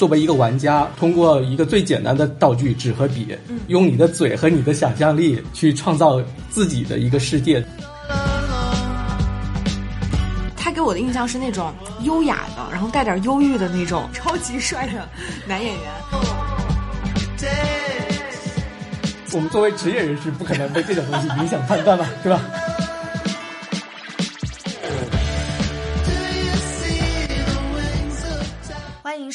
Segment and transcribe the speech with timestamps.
[0.00, 3.36] 作为一个玩家，通过一个最简单的道具纸和笔，
[3.66, 6.18] 用你的嘴和你的想象力去创造
[6.48, 7.62] 自己的一个世界。
[10.56, 11.70] 他给我的印象是那种
[12.00, 15.06] 优雅的，然后带点忧郁的那种超级帅的
[15.46, 15.92] 男演员。
[19.34, 22.40] 我们作为职业人士，不可能被这种东西影响判断吧，对吧？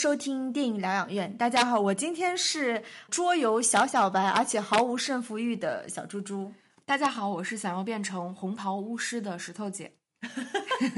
[0.05, 1.35] 收听电影疗养院。
[1.35, 6.53] 大家好，我今天是桌游小小白，而且毫无胜负欲的小猪猪。
[6.85, 9.91] 大家好，我是想要变成红袍巫师的石头姐。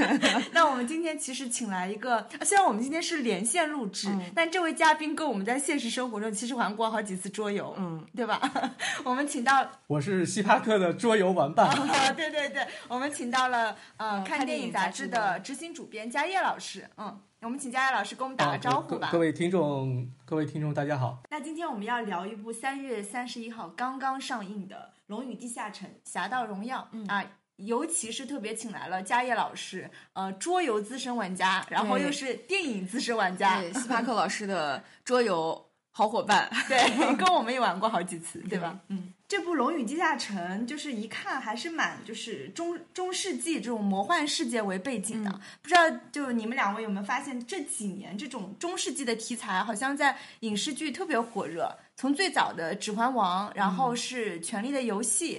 [0.52, 8.42] 那我们今天其实请来一个，虽然我们今天是连线录制，但这位嘉宾跟我们在现实生活中其实玩过好几次桌游，嗯，对吧？
[9.06, 11.74] 我们请到我是希帕克的桌游玩伴，
[12.14, 17.18] 对对对，我们请到了呃看电影杂志的执行主编佳叶老师，嗯，
[17.48, 19.08] 我们请佳叶老师跟我们打个招呼吧。
[19.10, 21.20] 各位听众，各位听众，大家好。
[21.30, 27.26] 那今天我们要聊一部三月三十一号刚刚上映的《龙与地下城：侠盗荣耀》啊。
[27.56, 38.78] 尤其是特别请来了嘉业老师，呃，桌游资深玩家，然后又是电影资深玩家，对， 斯帕克老师的桌游好伙伴，对，跟我们也玩过好几次，对吧？
[38.90, 45.30] 嗯，这部《龙与地下城》就是一看还是蛮就是中中世纪这种魔幻世界为背景的，
[45.62, 45.82] 不知道
[46.14, 55.36] 就你们两位有没有发现这几年这种中世纪的题材好像在影视剧特别火热，从最早的《指环王》，然后是《权力的游戏》。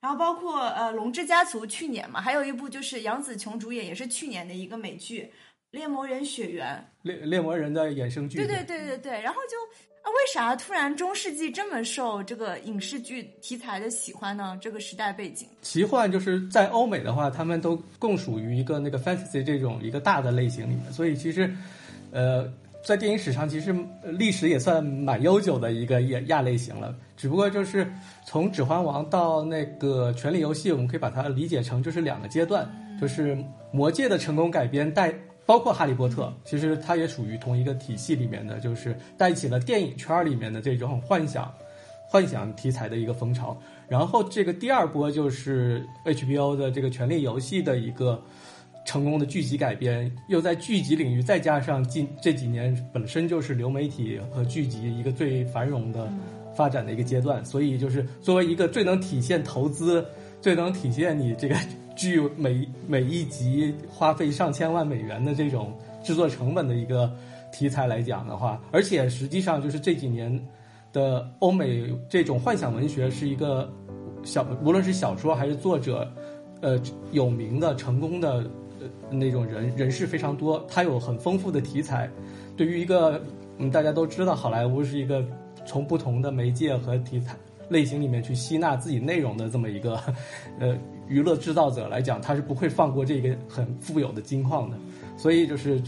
[0.00, 5.22] 然后包括呃《龙之家族》去年嘛，还有一部就是杨紫琼主演，也是去年的一个美剧
[5.70, 6.66] 《猎魔人血缘》。
[7.06, 8.38] 猎猎魔人的衍生剧。
[8.38, 9.12] 对对对对对。
[9.20, 9.56] 然后就
[10.02, 14.58] 啊，为啥突然中世纪这么受这个影视剧题材的喜欢呢？
[14.60, 15.48] 这个时代背景。
[15.62, 21.54] 奇幻就是在欧美的话，他们都共属于一个那个 fantasy 这种一个大的类型里面，所以其实，
[22.10, 22.50] 呃。
[22.82, 26.96] 在电影史上，其实历史也算蛮悠久的一个亚亚类型了。
[27.14, 27.86] 只不过就是
[28.24, 32.66] 从《指环王》到那个《权力游戏》，我们可以把它理解成就是两个阶段。
[32.98, 33.36] 就是
[33.70, 35.14] 《魔戒》的成功改编带，
[35.50, 41.52] 包括《哈利波特》，其实它也属于同一个体系里面的，就是带起了电影圈里面的这种幻想、
[42.06, 43.60] 幻想题材的一个风潮。
[43.88, 48.22] 然后这个第二波就是 HBO 的这个《权力游戏》的一个。
[48.86, 56.10] 成功的剧集改编，又在剧集领域再加上近这几年本身就是流媒体和剧集一个最繁荣的
[56.56, 60.04] 发展的一个阶段，所以就是作为一个最能体现投资、
[60.40, 61.54] 最能体现你这个
[62.00, 67.12] 据每每一集花费上千万美元的这种制作成本的一个
[67.52, 70.42] 题材来讲的话，而且实际上就是这几年
[70.94, 73.70] 的欧美这种幻想文学是一个
[74.24, 76.10] 小，无论是小说还是作者，
[76.62, 76.80] 呃，
[77.12, 78.50] 有名的成功的。
[79.10, 82.10] 那种人人士非常多，他有很丰富的题材。
[82.56, 83.20] 对于一个
[83.58, 85.22] 嗯，大家都知道好莱坞是一个
[85.66, 87.36] 从不同的媒介和题材
[87.70, 89.98] 类型里面去吸纳自己内容的这么一个
[90.60, 90.76] 呃
[91.08, 94.76] 娱乐制造者来讲，他是不会放过这个很富有的金矿的。
[95.16, 95.80] 所以就是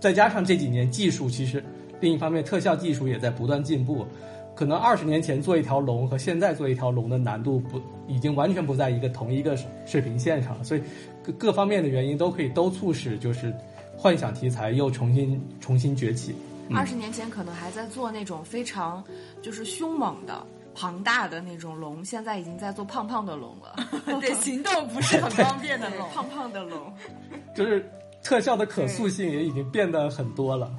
[0.00, 1.62] 再加上这几年技术，其实
[2.00, 4.06] 另一方面特效技术也在不断进步。
[4.54, 9.56] 可能二十年前做一条龙和现在做一条龙的难度不已经完全不在一个同一个
[9.86, 10.82] 水平线上了，所以
[11.22, 13.54] 各各方面的原因都可以都促使就是
[13.96, 16.34] 幻想题材又重新重新崛起。
[16.74, 19.02] 二十年前可能还在做那种非常
[19.40, 20.44] 就是凶猛的
[20.78, 23.74] 庞大的那种龙，现在已经在做胖胖的龙了。
[24.20, 26.94] 对，行动不是很方便的龙，胖胖的龙，
[27.52, 27.84] 就是
[28.22, 30.70] 特效的可塑性也已经变得很多了。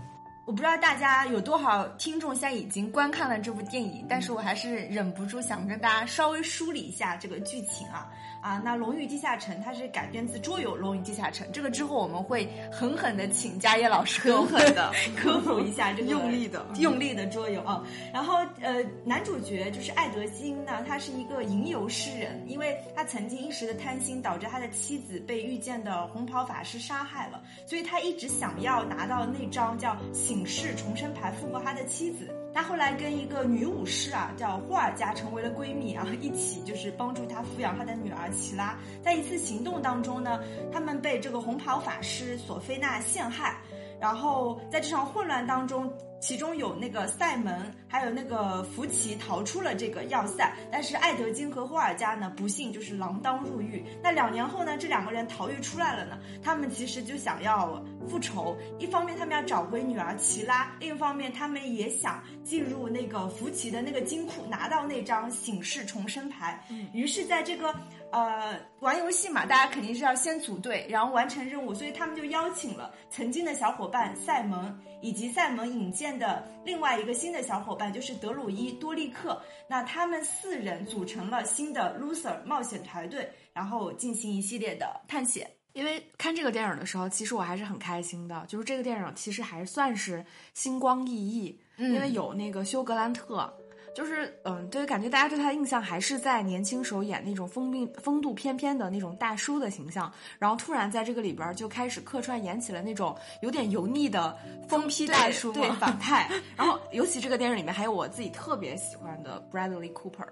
[0.46, 8.10] 我不知道大家有多少听众现在已经观看了这部电影，但是我还是忍不住想跟大家稍微梳理一下这个剧情啊。
[8.42, 17.84] 啊，那《龙与地下城》它是改编自桌游《龙与地下城》，这个之后我们会狠狠的请嘉业老师狠狠的 科普一下这个用力的用力的桌游啊。
[18.14, 32.28] 然后呃，男主角就是爱德金呢，他是一个吟游诗人，因为他曾经一时的贪心，导致他的妻子被遇见的红袍法师杀害了，所以他一直想要拿到那张叫醒世重生牌，复活他的妻子。
[32.60, 38.78] 她后来跟一个女武士啊，叫霍尔加成为了闺蜜啊，一起就是帮助她抚养她的女儿奇拉。
[39.02, 43.58] 在一次行动当中呢，他们被这个红袍法师索菲娜陷害，
[43.98, 45.90] 然后在这场混乱当中，
[46.20, 53.84] 其中有那个塞门，还有那个福奇逃出了这个要塞，但是艾德金和霍尔加呢，不幸就是锒铛入狱。
[54.04, 58.56] 那两年后呢，这两个人逃狱出来了呢，他们其实就想要复仇。
[58.78, 66.64] 一方面他们要找回女儿奇拉，另一方面他们也想进入那个福奇的那个金库，拿到那张醒世重生牌。
[66.94, 67.74] 于是在这个。
[68.12, 79.40] 呃，玩游戏嘛，大家肯定是要先组队，然后完成任务，所以他们就邀请了曾经的小伙伴赛蒙，以及赛蒙引荐的另外一个新的小伙伴，就是德鲁伊多利克。
[79.68, 85.48] 那他们四人组成了新的 Loser 冒险团队，然后进行一系列的探险。
[85.74, 90.26] 因为看这个电影的时候，其实我还是很开心的，就是这个电影其实还算是
[90.56, 93.54] 星光熠熠，因为有那个休格兰特。
[94.00, 100.10] 就是嗯，对，感觉大家对他的印象还是在年轻时候演那种风病风度翩翩的那种大叔的形象，
[100.40, 104.38] 然后突然在这个里边就开始客串演起了那种有点油腻的
[104.70, 106.32] 疯批大叔，对反派。
[106.56, 110.30] 然后尤其这个电影里面还有我自己特别喜欢的 Bradley Cooper，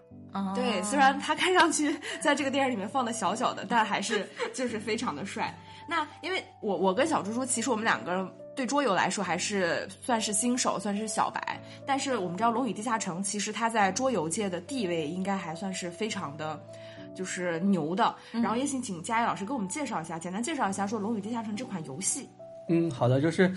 [0.56, 5.54] 对，虽然他看上去在这个电影里面放的小小的，但还是就是非常的帅。
[5.90, 8.34] 那因为我我跟小猪猪其实我们两个。
[8.58, 11.62] 对桌游来说还是算是新手，算是小白。
[11.86, 16.60] 但是我们知道《龙与地下城》其实它在桌游界的地位应该还算是非常的，
[17.14, 18.16] 就是牛的。
[18.32, 22.28] 然后也请请佳怡老师给我们介绍一下，简单介绍一下说《龙与地下城》这款游戏。
[22.70, 23.50] 嗯，好的，就是，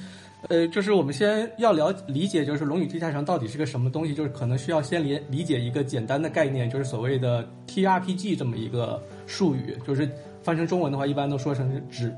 [0.51, 10.09] 呃，就是我们先要了理解，就是《龙与地下城》到底是个什么东西，就是可能需要先理理解一个简单的概念，就是所谓的 TRPG 这么一个术语，就是
[10.43, 12.15] 翻成中文的话，一般都说成指。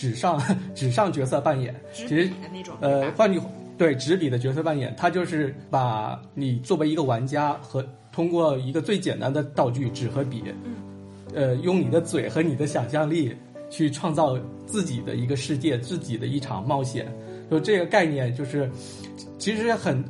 [0.00, 0.40] 纸上
[0.74, 2.30] 纸上角色扮演，其实
[2.80, 3.38] 呃，换句
[3.76, 10.42] 对纸笔的角色扮演，它就是把你作为一个玩家和通过一个最简单的道具纸和笔，
[11.34, 13.36] 呃，用你的嘴和你的想象力
[13.68, 17.06] 去创造自己的一个世界，自己的一场冒险。
[17.50, 18.70] 就这个概念，就是
[19.38, 20.02] 其实很。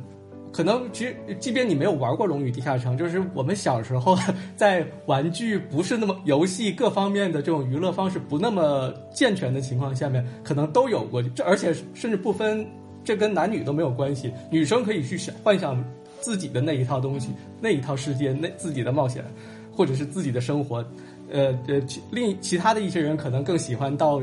[0.51, 4.17] 可能其实，即便你没有玩过《龙与地下城》，就是我们小时候
[4.57, 11.23] 在玩具不是那么游戏各方面的这种娱乐方式不那么健全的情况下面，可能都有过。
[11.23, 12.67] 这而且甚至不分，
[13.01, 14.29] 这跟男女都没有关系。
[14.49, 15.81] 女生可以去想幻想
[16.19, 17.29] 自己的那一套东西，
[17.61, 19.23] 那一套世界，那自己的冒险，
[19.71, 20.85] 或者是自己的生活。
[21.31, 21.81] 呃呃，
[22.11, 24.21] 另其他的一些人可能更喜欢到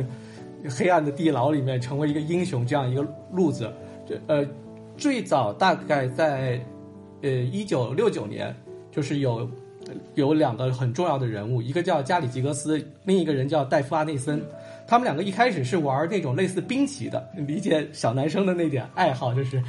[0.68, 3.02] 黑暗的地牢里面成为一个英雄这样一个
[3.32, 3.72] 路子。
[4.06, 4.46] 这呃。
[4.98, 6.60] 最早大概在，
[7.22, 8.54] 呃，一九六九年，
[8.90, 9.48] 就是有
[10.16, 14.42] 有两个很重要的人物，一个叫加里吉格斯，另一个人叫戴夫阿内森。
[14.88, 19.62] 他们两个一开始是玩那种类似兵棋的，理解小男生的那点爱好，就是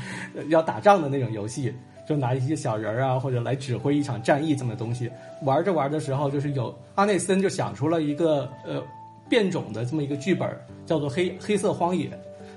[0.47, 1.73] 要打仗的那种游戏，
[2.07, 5.11] 就拿一些小人儿啊，或者来指挥一场战役这么东西。
[5.43, 8.81] 玩着玩的时候，就是有阿内森就想出了一个呃
[9.27, 10.49] 变种的这么一个剧本，
[10.85, 12.07] 叫做《黑黑色荒野》。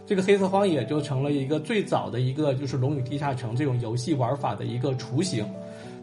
[0.05, 5.47] 这个黑色荒野就成了一个最早的一个就是《龙与地下城》这种游戏玩法的一个雏形。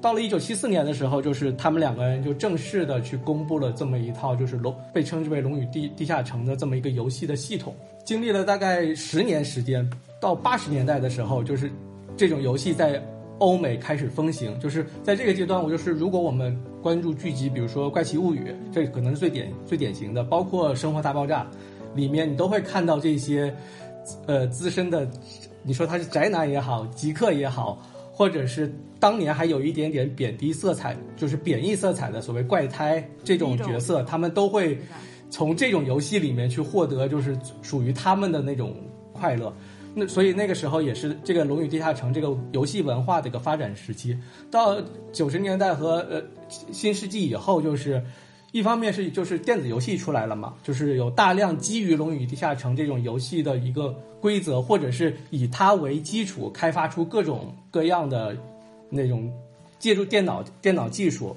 [0.02, 7.76] 到了一九七四年的时候，就是他们两个人就正式的去公布了这么一套就是龙被称之为《龙与地地下城》的这么一个游戏的系统。
[8.06, 9.88] 经历了大概十年时间，
[10.22, 11.70] 到八十年代的时候，就是
[12.16, 13.04] 这种游戏在
[13.40, 14.58] 欧美开始风行。
[14.58, 18.40] 就是在这个阶段，我就是如果我们关注剧集，比如说《怪奇物语》，
[18.72, 21.44] 这可能是最典最典型的，包括《生活大爆炸》，
[21.94, 23.54] 里面你都会看到这些。
[24.28, 25.10] 呃，资深的，
[25.64, 34.78] 你说他是宅男也好，极客也好，或者是当年还有一点点贬低色彩，就是贬义色彩的所谓怪胎这种角色，他们都会
[35.30, 38.76] 从这种游戏里面去获得，就是属于他们的那种
[39.14, 39.54] 快乐。
[39.96, 44.18] 那所以那个时候也是这个《龙与地下城》这个游戏文化的一个发展时期。
[44.52, 44.82] 到
[45.12, 46.22] 九十年代和呃
[46.72, 48.04] 新世纪以后，就是。
[48.52, 53.90] 一方面是就是电子游戏出来了嘛，就是有大量基于《龙与地下城》这种游戏的一个
[54.20, 58.36] 规则，或者是以它为基础开发出各种各样的
[58.90, 59.32] 那种
[59.78, 61.36] 借助电脑电脑技术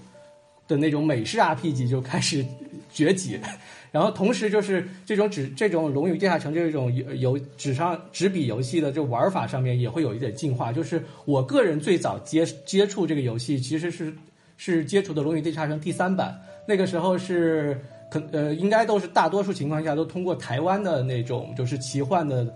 [0.66, 2.45] 的那种美式 RPG 就开始
[2.90, 3.38] 崛起，
[3.92, 10.73] 然后同时就是这种纸这种《龙与地下城》这种游纸上纸笔游戏的这玩法上面也会有一点进化。
[10.73, 14.14] 就是我个人最早接接触这个游戏其实是
[14.57, 16.40] 是接触的《龙与地下城》第三版。
[16.66, 22.47] 那个时候是可呃，应该都是大多数情况下都通过台湾的那种就是奇幻的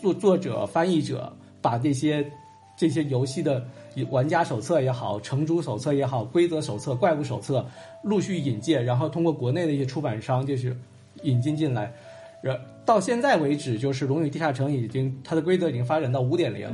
[0.00, 2.28] 作作者翻译者，把这些
[2.76, 3.64] 这些游戏的
[4.10, 7.64] 玩家手册也好、城主手册也好、规则手册、怪物手册
[8.02, 10.76] 陆续引荐，然后通过国内的一些出版商就是
[11.22, 11.92] 引进进来。
[12.40, 16.68] 然到现在为止，就是《龙与地下城》已经它的规则已经发展到五点零。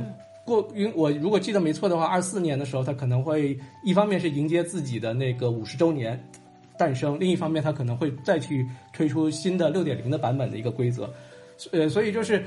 [0.45, 6.19] 过因我如果记得没错的话，二四年的时候，它可能会一方面是迎接自己的那个五十周年。
[6.79, 7.19] 诞生。
[7.19, 11.13] 另一方面，它可能会再去推出新的六点零的版本的一个规则，
[11.73, 12.41] 呃，所以就是，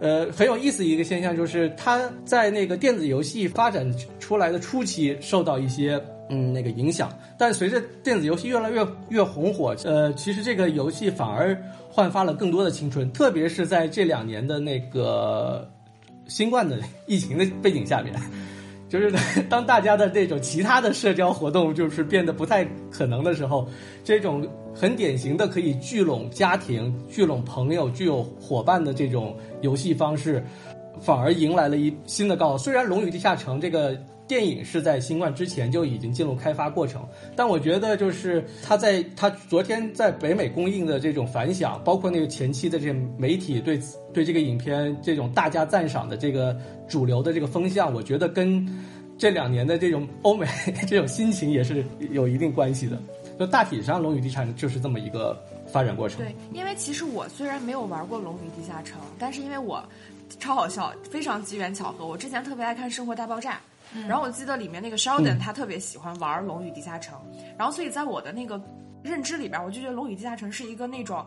[0.00, 3.86] 呃，很有意思一个现象，就是它在那个电子游戏发展
[4.18, 7.12] 出来的初期受到一些嗯那个影响。
[7.36, 11.54] 但随着电子游戏越来越越红火，呃，其实这个游戏反而
[11.90, 15.70] 焕发了更多的青春，特别是在这两年的那个
[16.26, 18.14] 新冠的 疫情的背景下面。
[18.94, 19.10] 就是
[19.50, 23.68] 当大家的这种其他的社交活动就是变得不太可能的时候，
[24.04, 30.40] 这种很典型的可以聚拢家庭、聚拢朋友、聚有伙伴的这种游戏方式，
[31.00, 32.56] 反而迎来了一新的高。
[32.56, 43.78] 虽然《龙与地下城》这个电影是在新冠之前就已经进入开发过程，但我觉得就是它在它昨天在北美公映的这种反响，包括那个前期的这媒体对
[44.12, 46.56] 对这个影片这种大加赞赏的这个
[46.88, 48.66] 主流的这个风向，我觉得跟
[49.18, 50.46] 这两年的这种欧美
[50.88, 52.98] 这种心情也是有一定关系的。
[53.36, 56.18] 就大体上，《龙与地下城》就是这么一个发展过程。
[56.20, 59.82] 对，因为其实我虽然没有玩过《龙与地下城》，但是因为我
[60.38, 63.54] 超好笑，非常机缘巧合，我之前特别爱看《生活大爆炸》。
[64.08, 67.18] 然后我记得里面那个 Sheldon 他特别喜欢玩《龙与地下城》，
[67.58, 68.60] 然后所以在我的那个
[69.02, 71.24] 认知里边，我就觉得《龙与地下城》是一个那种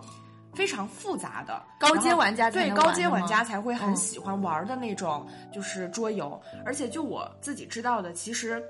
[0.53, 6.39] 非常复杂的高阶玩家对高阶玩家才会很喜欢玩的那种就是桌游。
[6.65, 8.61] 而且就我自己知道的，其实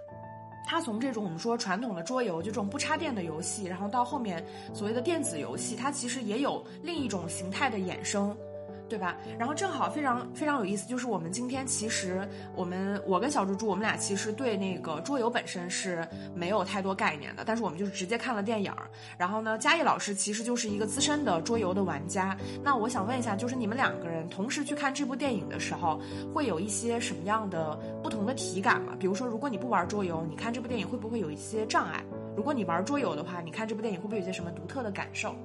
[0.67, 8.35] 它从这种我们说传统的桌游，就这种不插电的游戏，然后到后面所谓的电子游戏，它其实也有另一种形态的衍生。
[8.89, 9.17] 对吧？
[9.37, 18.89] 然后正好非常非常有意思，就是我们今天其实我们我跟小猪猪我们俩其实对那个桌游本身是没有太多概念的，但是我们就是直接看了电影儿。
[19.17, 22.35] 然后呢，嘉义老师其实就是一个资深的桌游的玩家。
[22.63, 25.99] 那我想问一下，就是你们两个人同时去看这部电影的时候，
[26.33, 28.93] 会有一些什么样的不同的体感吗？
[28.99, 32.03] 比如说，如果你不玩桌游，你看这部电影会不会有一些障碍？
[32.35, 35.35] 如果你玩桌游的话，你看这部电影会不会有些什么独特的感受？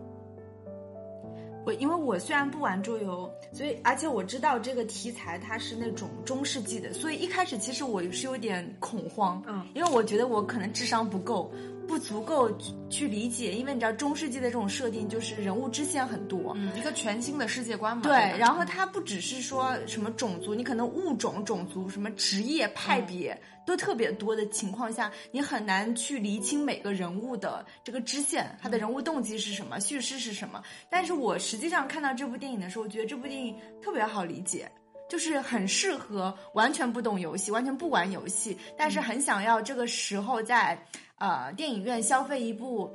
[1.64, 11.52] 我因为我虽然不玩桌游，所以而且我知道这个题材它是那种中世纪的，所以一开始其实我是有点恐慌，嗯，因为我觉得我可能智商不够，
[11.86, 12.50] 不足够
[12.88, 23.38] 去理解，因为你知道中世纪的这种设定就是人物支线很多，嗯，一个全新的世界观嘛，对，然后它不只是说什么种族，你可能物种、种族、什么职业、派别。
[23.64, 30.60] 都特别多的情况下，你很难去厘清每个人物的这个支线，他的人物动机是什么，叙事是什么。
[30.90, 34.68] 但是我实际上看到这部电影的时候，我觉得这部电影特别好理解，
[35.08, 40.76] 就是很适合完全不懂游戏、完全不玩游戏，但是很想要这个时候在
[41.22, 42.90] 呃电影院消费一部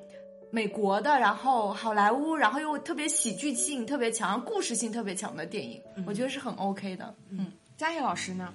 [0.51, 7.15] 美国的，然后好莱坞，然后又特别喜剧性特别强、故事性特别强的电影，我觉得是很 OK 的。
[7.29, 8.53] 嗯，嘉义老师呢？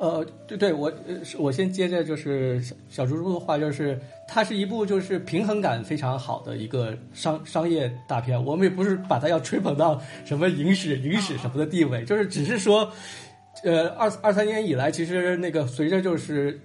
[0.00, 8.44] 呃，对对，我呃，我先接着就是小小猪猪的话，就是它是一部就是平衡感非常好的一个商商业大片。
[8.44, 12.88] 我们也不是把它要吹捧到什么影史影史什么的地位，就是只是说，
[13.64, 16.60] 呃，二二三年以来，其实那个随着就是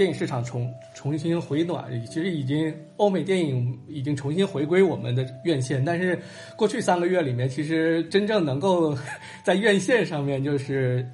[0.00, 5.84] 电影市场重重新回暖，其实已经欧美电影已经重新回归我们的院线。
[5.84, 6.18] 但是
[6.56, 8.96] 过去三个月里面，其实真正能够
[9.44, 11.06] 在院线上面就是。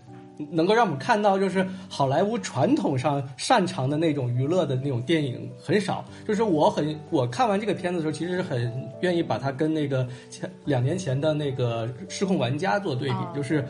[0.50, 6.04] 能够让我们看到，就是好莱坞传统上擅长的那种娱乐的那种电影很少。
[6.28, 13.16] 就是我很我看完这个片子的时候，其实很愿意把它跟那个前两年前的那个《失控玩家》做对比。
[13.34, 13.64] 就是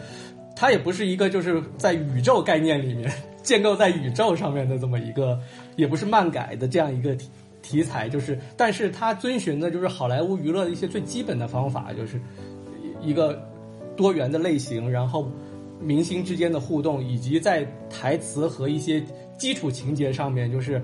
[0.57, 3.09] 它也不是一个就是在宇宙概念里面
[3.47, 5.41] 建构在宇宙上面的这么一个，
[5.77, 7.31] 也不是漫改的这样一个题
[7.63, 8.11] 题材。
[8.11, 12.21] 就是，但是它遵循的就是好莱坞娱乐的一些最基本的方法，就是
[13.01, 13.43] 一个
[13.97, 15.31] 多元的类型，然后。
[15.79, 19.05] 明星之间的互动，以及在台词和一些
[19.37, 20.83] 基础情节上面，就是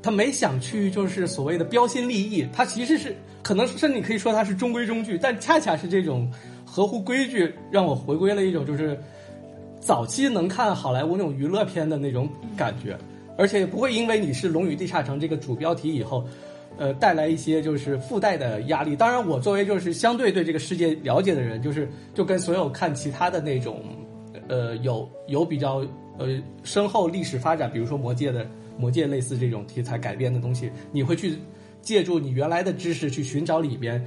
[0.00, 2.46] 他没想去，就是所谓的标新立异。
[2.52, 6.30] 他其实是可能甚至可以说他是中规中矩，但恰恰是这种
[6.64, 8.96] 合乎规矩，让我回归了一种就是
[9.80, 12.98] 早期能看好莱坞那种娱乐片的那种感觉，
[13.36, 16.24] 而且不会因为你是《龙与地下城》这个主标题以后，
[16.76, 18.94] 呃，带来一些就是附带的压力。
[18.94, 23.82] 当然，我作为就是相对对这个世界了解的人，就是就跟所有看其他的那种。
[24.48, 25.84] 呃，有有比较
[26.16, 28.44] 呃深厚历史发展，比如说《魔戒》的
[28.78, 31.34] 《魔戒》类似这种题材改编的东西，你会去
[31.82, 34.02] 借助你原来的知识去寻找里边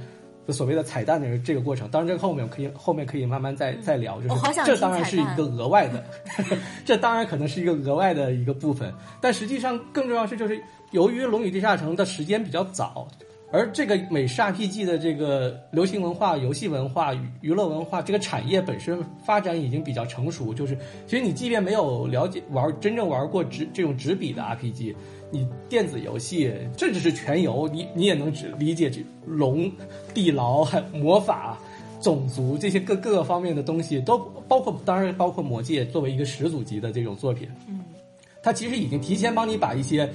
[0.46, 1.88] 的所谓的彩蛋的这个过程。
[1.88, 4.34] 当然，这个后面可以后面可以慢慢再再聊，就是
[4.64, 6.04] 这当然是一个额外的，
[6.84, 8.92] 这当然可能是一个额外的一个部分。
[9.20, 13.06] 但实际上更重要是，就是由于《龙与地下城》的时间比较早。
[13.54, 20.74] 而这个美式 RPG 的这个流行文化、游戏文化、娱乐文化这个产业本身发展已经比较成熟，就是
[21.06, 24.94] 其实你即便没有了解玩真正玩过纸这种纸笔的 RPG，
[25.32, 29.68] 你电子游戏甚至是全游，你你也能只理解这龙、
[30.14, 31.58] 地牢、魔法、
[32.00, 37.48] 种族这些各各个方面的东西，都包括当然包括魔戒作为一个始祖级的这种作品。
[37.66, 37.80] 嗯，
[38.42, 40.08] 它其实已经提前帮你把一些。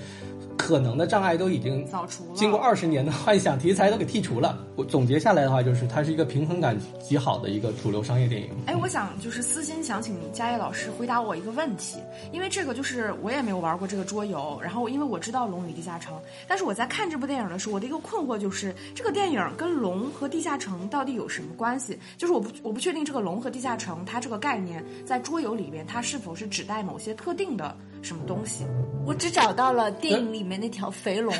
[0.67, 4.59] 可能的障碍都已经扫除了，经过二十年的幻想题材都给剔除了。
[4.75, 8.49] 我总结下来的话，就是它是一个平衡感极好的一个主流商业电影。
[8.65, 11.99] 哎，我想就是私心想请佳叶老师回答我一个问题，
[12.33, 16.13] 因为这个就是我也没有玩过这个桌游，然后因为我知道《龙与地下城》，
[16.49, 21.97] 但是我在看这部电影的时候，我的一个困惑就是这个电影跟龙和地下城到底有什么关系？
[22.17, 27.73] 就是我不我不确定这个龙和地下城它这个概念在桌游里边它是否是指代某些特定的。
[28.01, 28.65] 什么东西？
[29.05, 31.33] 我只找到了电影里面那条肥龙，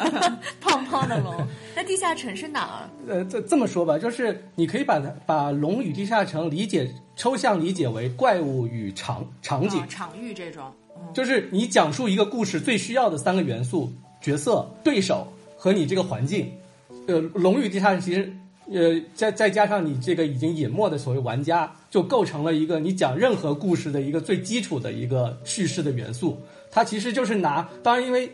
[0.60, 1.34] 胖胖的龙。
[1.74, 2.90] 那地下城是哪儿？
[3.08, 10.64] 呃，这这么说吧，就是你可以把它把龙与地下城理解抽象理解为怪物与场场景、场域这种。
[11.14, 16.52] 就是你讲述一个故事最需要的三个元素：角色、对手和你这个环境。
[17.06, 18.32] 呃，龙与地下城其实。
[18.70, 26.40] 呃，再再加上你这个已经隐没的所谓玩家，就构成了一个你讲任何故事的一个最基础的一个叙事的元素。
[26.70, 28.30] 它其实就是拿，当然因为，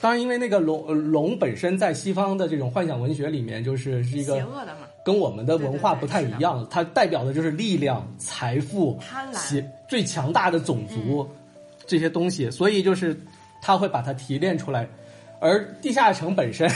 [0.00, 6.66] 当然因为那个龙龙本身在西方的这种幻想文学里面，就是是一个邪恶的嘛，跟我们的文化不太一样。
[6.68, 11.28] 它代表的就是力量、财富、贪婪、最强大的种族
[11.86, 13.16] 这些东西，所以就是
[13.62, 14.88] 他会把它提炼出来。
[15.40, 16.70] 而地下城本身，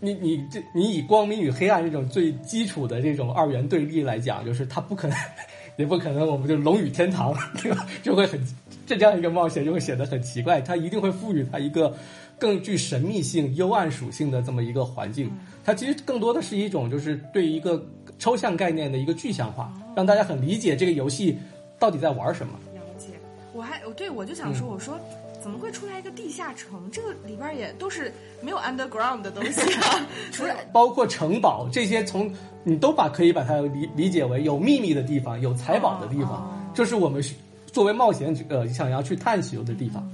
[0.00, 5.16] 你你这你以光明与黑暗这种最基础的这种二元对立来讲，就是它不可能，
[5.78, 7.32] 也不可能，我们就龙与天堂，
[7.62, 7.86] 对吧？
[8.02, 8.40] 就会很
[8.84, 10.60] 这样一个冒险就会显得很奇怪。
[10.60, 11.96] 它一定会赋予它一个
[12.36, 15.30] 更具神秘性、幽暗属性的这么一个环境。
[15.64, 17.80] 它其实更多的是一种就是对一个
[18.18, 21.38] 抽象概念的一个具象化，让大家很理解这个游戏
[21.78, 22.58] 到底在玩什么。
[22.74, 23.10] 了解，
[23.52, 24.98] 我还对我就想说，我说。
[25.44, 26.90] 怎么会出来一个地下城？
[26.90, 28.10] 这个里边也都是
[28.40, 30.00] 没有 underground 的东西啊，
[30.32, 32.32] 除了包括城堡这些，从
[32.62, 37.22] 你都把可以把它理理解为有秘密的地方，有财宝的地方，这是我们
[37.66, 40.10] 作为冒险者想要去探寻的地方，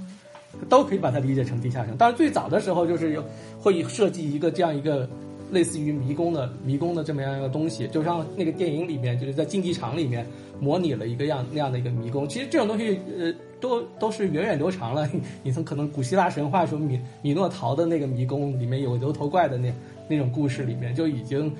[0.67, 1.95] 都可以把它理解成地下城。
[1.95, 3.23] 当然，最早的时候就是有
[3.57, 5.09] 会设计一个这样一个
[5.51, 10.25] 类似于迷宫的迷宫的这么样一个东西，就像那个电影里面就是在竞技场里面
[10.59, 12.27] 模拟了一个样那样的一个迷宫。
[12.27, 13.33] 其实这种东西，呃。
[13.61, 15.07] 都都是源远流长了。
[15.43, 19.71] 你从可能古希腊神话说米米诺陶的那个迷宫里面有牛头怪的那
[20.09, 21.55] 那种故事里面就已经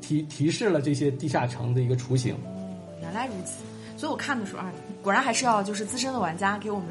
[0.00, 2.34] 提提示了这些地下城的一个雏形。
[3.02, 3.62] 原来如此，
[3.98, 6.88] 所以我看的时候啊，果然还是要就是资深的玩家给我们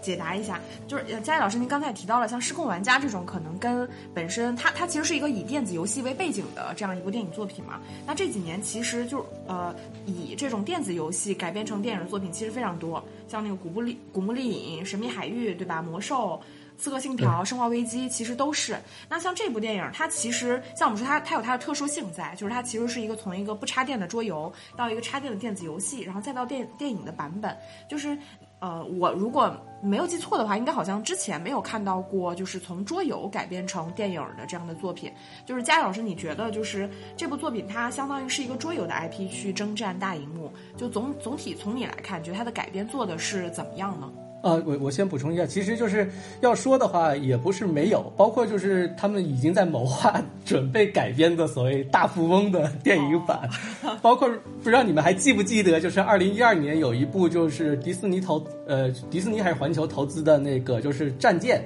[0.00, 0.58] 解答一下。
[0.88, 7.78] 就是佳怡老师，您刚才也提到了像失控玩家这种，可能跟本身它它其实是一个以电子游戏为背景的这样一部电影作品嘛。
[8.06, 9.74] 那这几年其实就呃
[10.06, 13.02] 以这种电子游戏改编成电影的作品其实非常多。
[13.28, 15.80] 像那个《古墓丽古墓丽影》《神秘海域》，对吧？
[15.80, 16.40] 魔兽、
[16.80, 18.74] 刺客信条、生化危机，其实都是。
[19.06, 27.54] 那像这部电影，它其实像我们说，它它有它的特殊性在，就是它其实是一个从一个不插电的桌游到一个插电的电子游戏，然后再到电电影的版本。
[27.86, 28.16] 就是
[28.60, 35.12] 呃，我如果没有记错的话，应该好像之前没有看到过，就是从桌游改编成电影的这样的作品。
[35.44, 40.50] 就是佳老师，你觉得就是这部作品它相当于是一个桌游的 IP 去征战大荧幕？
[40.78, 44.10] 就总总体从你来看，觉得它的改编做的是怎么样呢？
[44.42, 53.48] 呃，我我先补充一下，其实就是要说的话，也不是没有，包括就是他们已经在谋划准备改编的所谓大富翁的电影版，
[54.00, 54.28] 包括
[54.62, 61.62] 不知道你们还记不记得，就是二零一二年有一部就是迪士尼投呃迪士尼还是环球投资的那个就是战舰，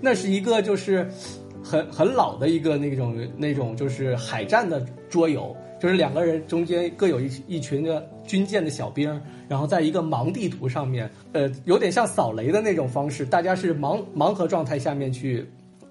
[0.00, 1.08] 那是一个就是
[1.62, 5.54] 很很老的一个那种那种就是海战的桌游。
[5.78, 15.46] 就是两个人中间各有一一群的军舰的小兵，然后在一个盲地图上面，呃，有点像扫雷的那种方式，大家是盲盲盒状态下面去。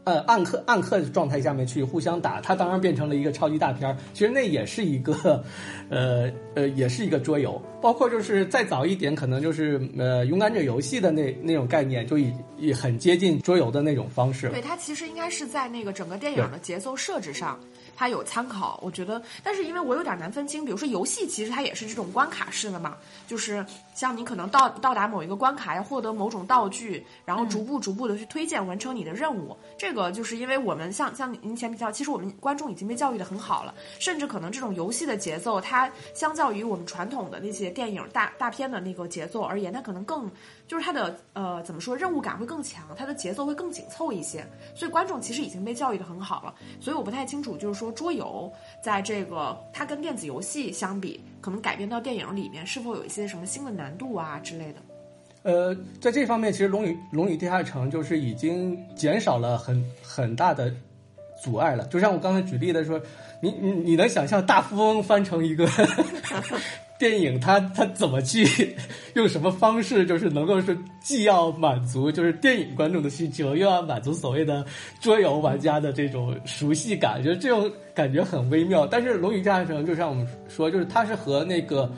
[0.06, 3.98] 呃，暗客暗客状态下面去互相打，它当然变成了一个超级大片儿。
[4.14, 5.44] 其实那也是一个，
[5.90, 7.60] 呃呃，也是一个桌游。
[7.82, 14.48] 包括就是再早一点，可能就是呃勇敢者游戏的那那种概念，就已已很接近桌游的那种方式。
[14.50, 17.60] 对，它其实应该是在那个整个电影的节奏设置上，
[17.96, 18.80] 它有参考。
[18.84, 29.96] 我觉得，但是因为我有点难分清，比如说游戏其实它也是这种关卡式的嘛，就是像你可能到到达某一个关卡要获得某种道具，然后逐步逐步的去推荐完成你的任务，这。
[29.96, 40.30] 个就是因为我们像像您前比较，其实我们观众已经被教育的很好了，甚至可能这种游戏的节奏，它相较于我们传统的那些电影大大片的那个节奏而言，它可能更
[40.68, 48.52] 就是它的呃怎么说任务感会更强，它的节奏会更紧凑一些，所以观众其实已经被教育的很好了，所以我不太清楚，就是说桌游
[48.84, 54.80] 在这个它跟电子游戏相比，可能改编到电影里面是否有一些什么新的难度啊之类的。
[55.44, 60.74] 呃，在这方面，其实《龙与龙与地下城》就是已经减少了很很大的
[61.44, 61.86] 阻碍了。
[61.86, 63.00] 就像我刚才举例的说，
[63.40, 65.68] 你你你能想象大富翁翻成一个
[66.98, 68.46] 电影它它怎么去
[69.16, 74.66] 用什么方式，就是能够是既要满足就是电影观众的需求，又要满足所谓的
[75.02, 78.88] 桌游玩家的这种熟悉感，就是这种感觉很微妙。
[78.88, 81.92] 但是《龙与地下城》就像我们说，就是它是和那个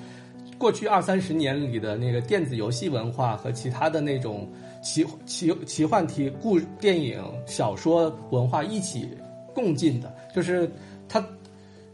[0.57, 9.07] 过去二三十年里的那个电子游戏文化和其他的那种奇奇奇幻题故电影、小说文化一起
[9.53, 10.71] 共进的，就是
[11.07, 11.23] 它。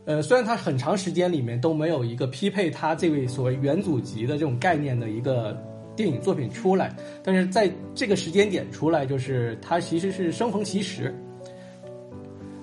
[0.05, 5.57] 呃，虽然它很长时间里面都没有一个匹配它这位所谓元祖级的这种概念的一个
[5.95, 11.13] 电影作品出来，但是在这个时间点出来，就是它其实是生逢其时。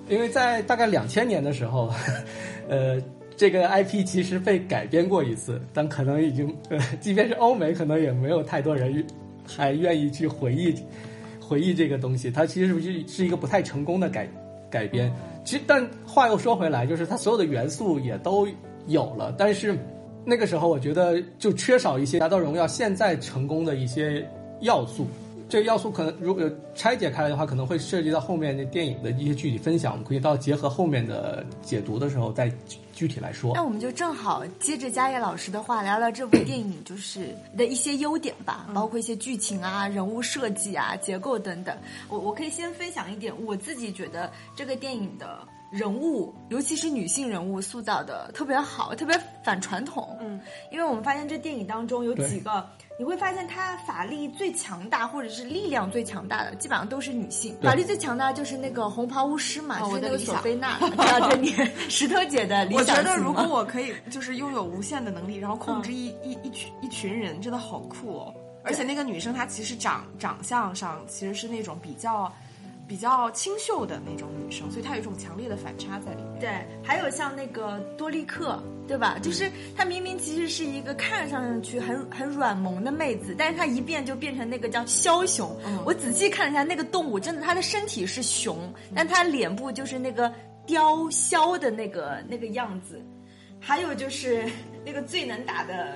[0.07, 1.91] 因为在大概两千年的时候，
[2.67, 3.01] 呃，
[3.37, 9.03] 这个 IP 其实被改编过一次，但可能已经，呃，即便是欧美，可能也没有太多人
[9.47, 10.75] 还愿意去回忆
[11.39, 12.29] 回忆这个东西。
[12.29, 14.27] 它其实是是一个不太成功的改
[14.69, 15.11] 改编。
[15.43, 18.47] 其实，但话又说回来，就是它所有的元素也都
[18.87, 19.77] 有了，但是
[20.23, 24.27] 那个时候我觉得就缺少一些《达到荣耀》现在成功的一些
[24.61, 25.07] 要素。
[25.51, 29.91] 这个要素可能如果拆解开来的话，可能会涉及到后面那电影的一些具体分享。
[29.91, 32.49] 我们可以到结合后面的解读的时候再
[32.93, 33.51] 具体来说。
[33.53, 41.77] 那我们就正好接着嘉业老师的话聊聊这部电影就是的一些优点吧，包括一些剧情啊、人物设计啊、结构等等。
[42.07, 45.39] 我我可以先分享一点，我自己觉得这个电影的。
[45.71, 50.17] 人物，尤其是女性人物塑造的特别好，特别反传统。
[50.19, 50.37] 嗯，
[50.69, 52.67] 因为我们发现这电影当中有几个，
[52.99, 57.55] 你会发现她法力最强大或者是力量最强大的，基本上都是女性。
[57.61, 60.77] 法力最强大就是那个红袍巫师嘛，就是那个索菲娜。
[60.95, 61.55] 道这你
[61.89, 68.33] 石头姐的理想我觉得如果我可以，就是拥有无限的能力，然后控制一一一群一群人，真的好酷哦！
[68.63, 72.31] 而且那个女生她其实长长相上其实是那种比较。
[72.91, 76.41] 比较清秀的那种女生，所以她有一种强烈的反差在里面。
[76.41, 76.49] 对，
[76.83, 79.17] 还有像那个多利克，对吧？
[79.23, 85.55] 就是她明明其实是一个看上去很很软萌的妹子，但是她一变就变成那个叫枭雄。
[85.65, 88.57] 嗯我仔细看了一下那个动物，真的，她的身体是熊，
[88.93, 90.29] 但她脸部就是那个
[90.65, 93.01] 雕枭的那个那个样子。
[93.57, 94.45] 还有就是
[94.85, 95.95] 那个最能打的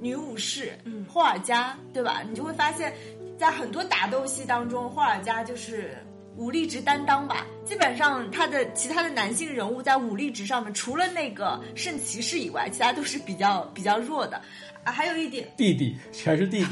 [0.00, 2.22] 女武士，嗯，霍尔加，对吧？
[2.26, 2.90] 你就会发现，
[3.38, 5.94] 在很多打斗戏当中，霍尔加就是。
[6.36, 14.40] 武力值担当吧，基本上他的其他的男性人物在武力值上面，除了那个圣骑士以外，其他都是比较 比较弱的。
[14.84, 16.70] 啊，还有一点，弟弟全是弟弟。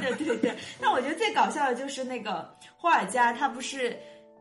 [0.00, 3.94] 对对对对， 那我觉得最搞笑的就是那个霍尔加，他不是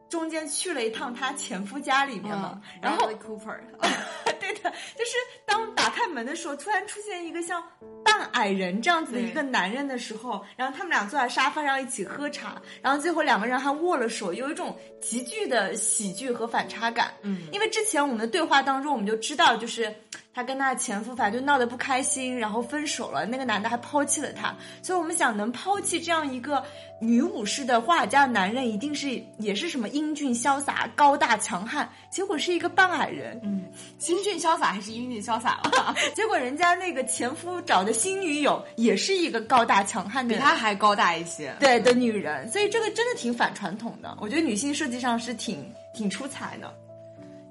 [0.08, 2.62] 中间去了一趟他前夫家里面吗？
[2.82, 3.10] 然后
[4.60, 5.12] 的，就是
[5.46, 7.64] 当打开门的时候，突然出现一个像。
[8.04, 17.14] 半矮人这样子的一个男人的时候，然后他们俩坐在沙发上一起喝茶，然后最后两个人还握了手，有一种极具的喜剧和反差感。
[17.22, 19.94] 嗯，因为之前我们的对话当中，我们就知道，就是
[20.38, 26.64] 她跟她的前夫反正就闹得不开心，然后分手了，那个男的还抛弃了她，所以我们想能抛弃这样一个
[27.02, 33.40] 女武士的画家的男人，一定是也是什么英俊潇洒、高大强悍，结果是一个半矮人。
[33.44, 33.66] 嗯，
[34.08, 35.96] 英俊潇洒还是英俊潇洒了？
[36.14, 37.92] 结果人家那个前夫找的。
[37.98, 44.16] 新女友也是一个高大强悍的，比他还高大一些，对的女人，所以这个真的挺反传统的。
[44.22, 46.72] 我觉得女性设计上是挺挺出彩的，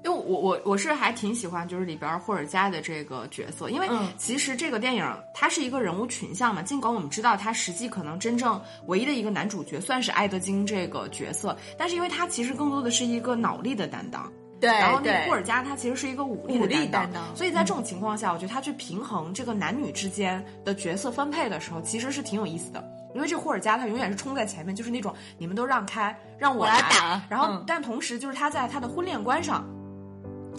[0.07, 14.31] 因为我我我是还挺喜欢就是里边霍尔加的这个角色，因为其实这个电影它是一个人物群像嘛，尽管我们知道他实际可能真正唯一的一个男主角算是艾德金这个角色，但是因为他其实更多的是一个脑力的担当。
[14.61, 22.81] 对，然后那个霍尔加他其实是一个武力的担当，所以在这种情况下，我觉得他去平衡这个男女之间的角色分配的时候，其实是挺有意思的。
[23.13, 27.21] 因为这霍尔加他永远是冲在前面，就是那种你们都让开，让我来打。
[27.29, 29.67] 然后，但同时就是他在他的婚恋观上。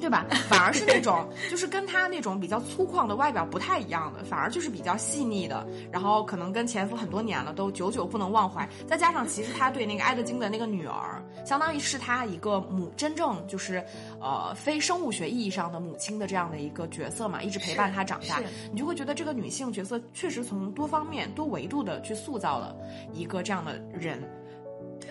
[0.00, 0.26] 对吧？
[0.48, 5.66] 反而是那种，就是跟他那种比较粗犷的外表不太一样的，反而就是比较细腻的。
[5.90, 8.66] 然后可能跟前夫很多年了，都久久不能忘怀。
[8.86, 13.84] 再加上其实他对那个爱德金的那个女儿，相当于是他一个母，真正就是
[14.20, 18.40] 呃非生物学意义上的母亲的这样的一个角色嘛，一直陪伴他长大。
[18.70, 22.74] 你就会觉得这个女性角色确实从多方面、多维度的去塑造了
[23.12, 24.22] 一个这样的人。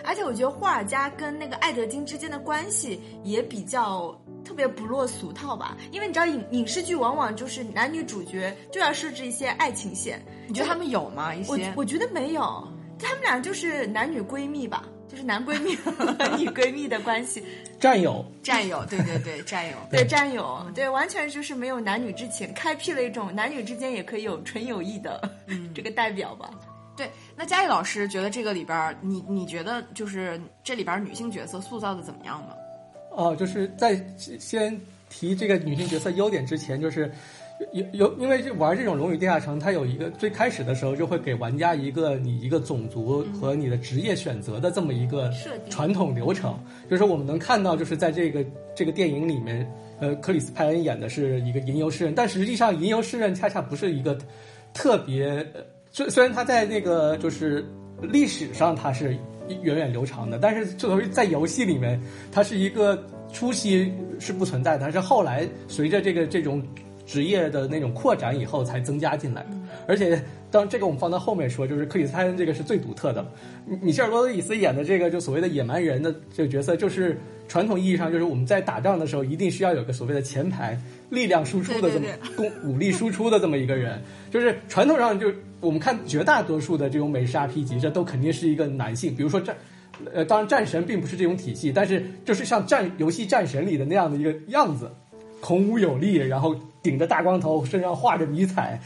[0.04, 4.14] 而且我觉得霍尔加跟那个艾德金之间的关系也比较
[4.48, 11.34] 特别不落俗套吧，因为你知道影影视剧往往就是男女主角就要设置一些爱情线，你觉得他们有吗？
[11.34, 11.52] 一些？
[11.52, 12.66] 我我觉得没有，
[12.98, 15.92] 他们俩就是男女闺蜜吧，就是男闺蜜 和
[16.38, 17.44] 女闺蜜的关系，
[17.78, 18.24] 战友。
[18.42, 19.76] 战友，对对对，战友。
[19.90, 20.06] 对。
[20.06, 25.30] 战友对，完全就是没有男女之情，开辟了一种男女之间也可以有纯友谊的
[25.74, 26.48] 这个代表吧。
[26.96, 32.54] 对，那佳艺老师觉得这个里边，你你觉得就是这里边女性角色塑造的怎么样呢？
[33.18, 37.10] 哦，就是在先提这个女性角色优点之前，就是
[37.72, 45.32] 有有，因为玩这种《龙与地下城》，它有一个最开始的时候就会给玩家一个你一个种族和你的职业选择的这么一个
[45.68, 46.56] 传统流程，
[46.88, 54.16] 就是我们能看到，就是在这个这个电影里面，呃，克里斯派恩演的是一个吟游诗人，但实际上吟游诗人恰恰不是一个
[54.72, 55.44] 特别，
[55.90, 57.66] 虽虽然他在那个就是
[58.00, 59.18] 历史上他是
[59.62, 66.62] 源远流长的，但是作为在游戏里面，它是一个初期是不存在的，但是后来随着这个这种。
[67.08, 69.48] 职业的那种扩展以后才增加进来的，
[69.86, 73.26] 而且当然这个我们放到后面说，就是克里斯泰恩这个是最独特的。
[73.82, 80.78] 米切尔罗德里斯演的这个就所谓的野蛮人的这个角色，就是传统意义上就是我们在打仗的时候一定需要有个所谓的前排
[81.10, 82.06] 力量输出的这么
[82.36, 89.54] 攻 武力输出的这么一个人，就是传统上就我们看绝大多数的这种美式 RPG，这都肯定是一个男性，比如说战，
[90.14, 94.90] 呃，当然战神并不是这种体系，但是就是像战游戏战神里的那样的一个样子，
[95.40, 96.56] 孔武有力，然后。
[96.80, 98.80] 顶着大光头，身上画着迷彩，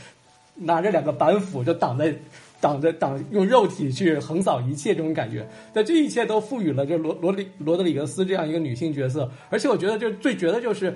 [0.54, 2.14] 拿着两个板斧就挡在，
[2.60, 10.94] 挡在挡用肉体去横扫一切这种感觉，那这一切都赋予了这罗罗里罗德里格斯这样一个女性角色，而且我觉得就最绝的就是，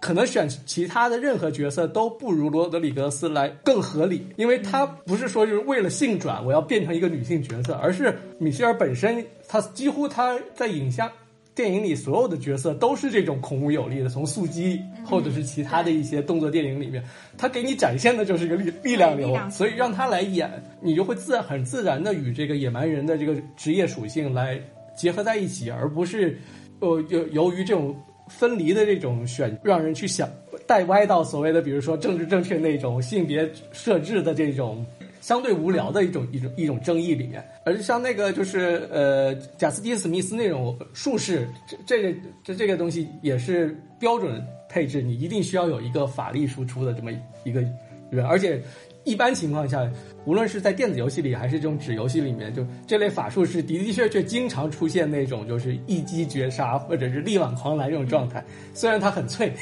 [0.00, 11.10] 可能选其他的任何角色都不如罗德里格斯来更合理，因为他不是说就是为了性转我要变成一个女性角色，而是米歇尔本身，他几乎他在影像。
[11.58, 17.02] 电影里所有的角色都是这种孔武有力的，从速激或者是其他的一些动作电影里面，
[17.36, 20.48] 他给你展现的就是一个力力量流，所以让他来演，
[20.80, 24.56] 你就会自然很自然的与这个野蛮人的这个职业属性来
[24.96, 26.38] 结合在一起，而不是，
[26.78, 27.92] 呃，由由于这种
[28.28, 30.30] 分离的这种选，让人去想
[30.64, 34.86] 带歪到所谓的比如说政治正确那种性别设置的这种。
[35.28, 47.12] 相对无聊的一种一种一种争议里面，而像那个就是呃贾斯汀史密斯那种术士，这这个这这个东西也是标准配置，你一定需要有一个法力输出的这么
[47.44, 47.62] 一个
[48.10, 48.58] 人，而且
[49.04, 49.86] 一般情况下，
[50.24, 59.52] 无论是在电子游戏里还是这种纸游戏里面，就这类法术是的的确确经常出现那种就是一击绝杀或者是力挽狂澜这种状态，虽然它很脆。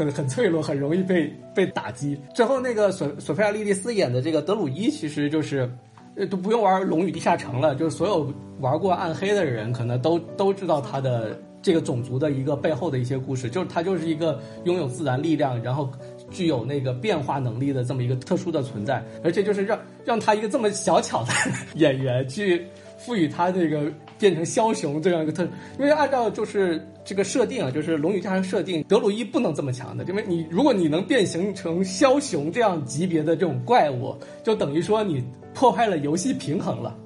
[0.00, 2.18] 很很脆弱，很容易被被打击。
[2.34, 5.70] 最后那个索索菲亚莉莉丝演的这个德鲁伊，其实就是，
[6.16, 13.50] 呃，都不用玩《龙与地下城》了，就是所有玩过暗黑的人，可能都都知道他的这个种族的一个背后的一些故事。
[13.50, 15.90] 就是他就是一个拥有自然力量，然后
[16.30, 19.04] 具有那个变化能力的这么一个特殊的存在。
[19.22, 21.32] 而且就是让让他一个这么小巧的
[21.76, 22.64] 演员去
[22.96, 23.92] 赋予他这个。
[24.20, 25.44] 变成枭雄这样一个特，
[25.78, 35.20] 因为按照就是这个设定啊，就是《龙与地下城》设定，德鲁伊不能这么强的，因为你如果你能变形成枭雄这样级别的这种怪物，就等于说你
[35.52, 36.96] 破坏了游戏平衡了。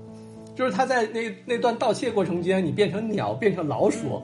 [0.55, 4.23] 就是他在那那段盗窃过程间，你变成鸟、变成老鼠、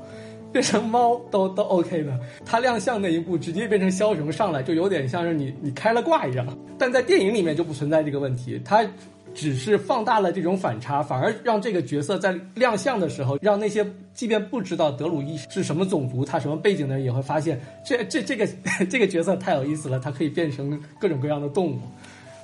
[0.53, 2.21] 变成猫都都 OK 的。
[2.45, 6.47] 他亮相那一步，直接变成枭雄上来，就有点像是你你开了挂一样。
[6.79, 8.87] 但在电影里面就不存在这个问题，他。
[9.35, 18.49] 只是放大了这种反差，反而让这个角色在亮相的时候，让那些即便不知道德鲁伊是什么种族、他什么背景的人，也会发现这这这个
[18.91, 21.79] 这个角色太有意思了，他可以变成各种各样的动物。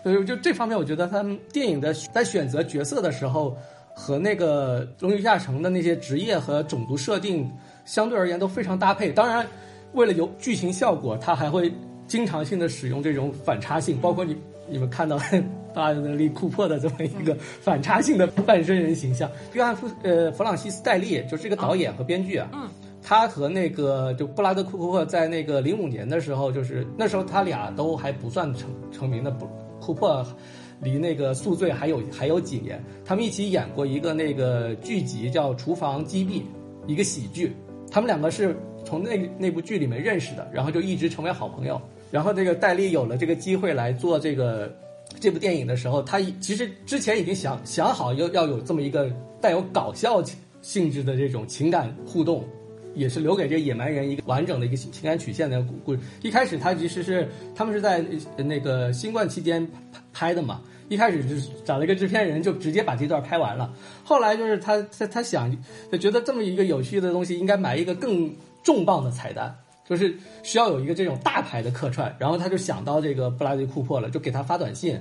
[0.02, 3.56] 所以就这方面，我觉得他们电影的在选择角色的时候，
[3.94, 7.50] 和那个《龙与地下城》的那些职业和种族设定
[7.84, 9.10] 相对而言都非常搭配。
[9.10, 9.44] 当然，
[9.92, 11.72] 为了有剧情效果，他还会
[12.06, 14.36] 经常性的使用这种反差性，包括你。
[14.68, 15.16] 你们看到
[15.76, 22.66] 巴尔德利库珀的这么一个反差性的半身人形象，约翰弗呃弗朗西斯戴利就是这个导演和编剧啊，嗯，
[23.02, 29.46] 他和那个就布拉德库珀在那个零五年的时候，就是那时候他俩都还不算成成名的，布
[29.78, 30.26] 库珀
[30.80, 36.40] 离那个宿醉还有还有几年，他们一起演过一个那个剧集叫《厨房击毙》，
[36.86, 37.54] 一个喜剧，
[37.90, 41.78] 他们两个是从那那部剧里面认识的，然后就一直成为好朋友。
[42.10, 44.74] 然后这个戴笠有了这个机会来做这个
[45.18, 50.22] 这部电影的时候，他其实之前已经想想好要要有这么一个带有搞笑
[50.62, 52.44] 性质的这种情感互动，
[52.94, 56.00] 也是留给这野蛮人一个完整的一个情感曲线的故故事。
[56.22, 58.04] 一开始他其实是他们是在
[58.36, 59.66] 那个新冠期间
[60.12, 63.72] 拍的嘛，一开始就是找了一个制片人就直接把这段拍完了。
[64.04, 65.54] 后来就是他他他想，
[65.90, 69.56] 他觉得这么一个有趣的东西应该埋一个更重磅的彩蛋。
[69.88, 74.98] 就是需要有一个这种大牌的客串，然后他就想到这个布拉迪库珀了，就给他发短信，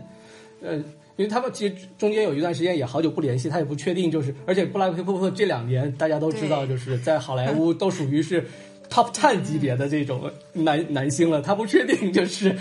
[0.61, 8.45] 呃，因为他们其实中间有一段时间也好久不联系，他也不确定，就是而且布拉迪库珀这两年大家都知道，就是在好莱坞 都属于是
[8.89, 12.55] top ten 级别的这种男男星了，他不确定就是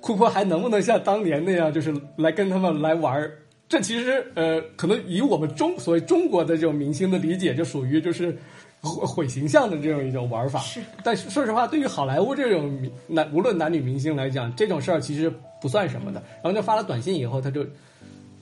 [0.00, 3.32] 库珀还能不能像当年那样，就是来跟他们来玩儿。
[3.68, 8.38] 这其实呃，可能以我们中所谓中国的这种明星的理解，就属于就是。
[8.80, 10.58] 毁毁 形象的这种一种玩法。
[10.60, 16.22] 是，但是说实话，对于好莱坞这种男无论男女明星来讲，这种事儿其实不算什么的。
[16.42, 17.64] 然后就发了短信以后，他就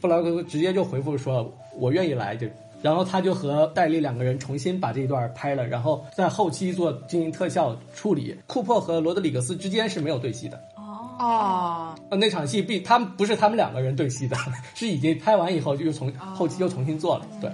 [0.01, 2.47] 布莱克直接就回复说：“我愿意来。”就
[2.81, 8.37] 然后他就和戴笠两个人重新把这一段拍了，然后在后期做进行特效处理。
[8.47, 10.63] 库珀和罗德里格斯之间是没有对戏的。
[10.77, 14.37] 哦，呃，那场戏必他们不是他们两个人对戏的，
[14.77, 17.27] 是已经拍完以后就又从后期又重新做了。
[17.41, 17.51] 对，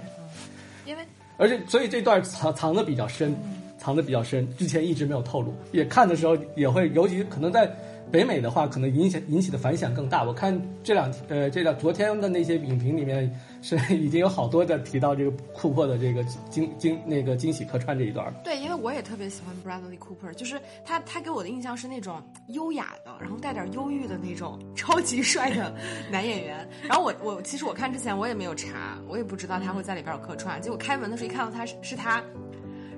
[1.37, 3.35] 而且所以这段藏藏的比较深，
[3.77, 5.53] 藏的比较深，之前一直没有透露。
[5.71, 7.69] 也看的时候也会，尤其可能在
[8.11, 10.23] 北美的话，可能影响引起的反响更大。
[10.23, 13.29] 我看这两天呃这两昨天的那些影评里面
[13.61, 18.33] 是已经有好多的提到这个库珀的这个惊惊那个惊喜客串这一段。
[18.43, 25.73] 对，因为我也特别喜欢 Bradley Cooper，就是他他给我的印象是那种优雅的，然后带点忧郁的那种超级帅的
[26.11, 26.67] 男演员。
[26.87, 30.61] 然后我我其实我看之前我也没有查，我也不知道他会在里边有客串。
[30.61, 32.23] 结果开门的时候一看到他是是他。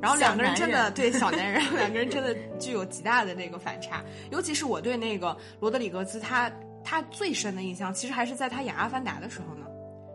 [0.02, 4.04] 然后两个人真的对小男人，两个人真的具有极大的那个反差。
[4.32, 6.52] 尤其是我对那个罗德里格兹，他
[6.84, 9.66] 他最深的印象，其实还是在他演《阿凡达》的时候呢。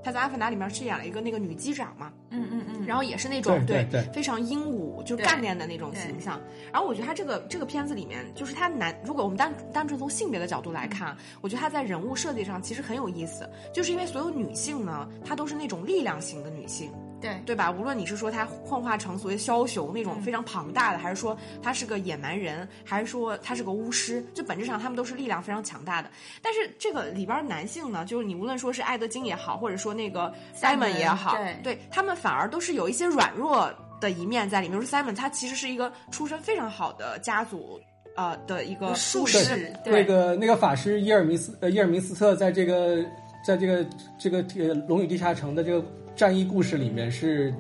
[0.05, 6.41] 他在《阿凡达》里面饰演了一个那个女机长嘛，嗯嗯嗯，然后也是那种对对非常英武，就是干练的那种形象。
[6.73, 16.93] 然后我觉得他这个这个片子里面，就是他男，如果我们单单纯从性别的角度来看，我觉得他在人物设计上其实很有意思，就是因为所有女性呢，她都是那种力量型的女性。
[17.23, 17.71] 对对吧？
[17.71, 26.11] 无论你是说他幻化成所谓枭雄那种非常庞大的，还是说他是个野蛮人，还是说他是个巫师，就本质上他们都是力量非常强大的。
[26.43, 34.79] 但是这个里边男性呢，就是你无论说是艾德金也好，或者说那个 Simon 也好，对他们反而都是有一些软弱的一面在里面。
[34.79, 37.81] 比如 Simon，他其实是一个出身非常好的家族，
[38.17, 39.73] 呃的一个术士。
[39.87, 43.05] 那个那个法师伊尔米斯呃伊尔明斯特在这个
[43.47, 43.87] 在这个
[44.19, 45.85] 这个呃龙与地下城的这个。
[46.15, 47.53] 战役故事里面是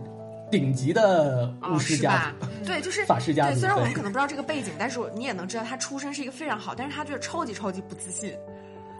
[0.50, 3.54] 顶级的武士家族， 对，就是法师家族。
[3.54, 8.32] 对，虽然我们可能不知道这个背景，但是你也能知道他出身是一个非常好，但是他就是超级超级不自信。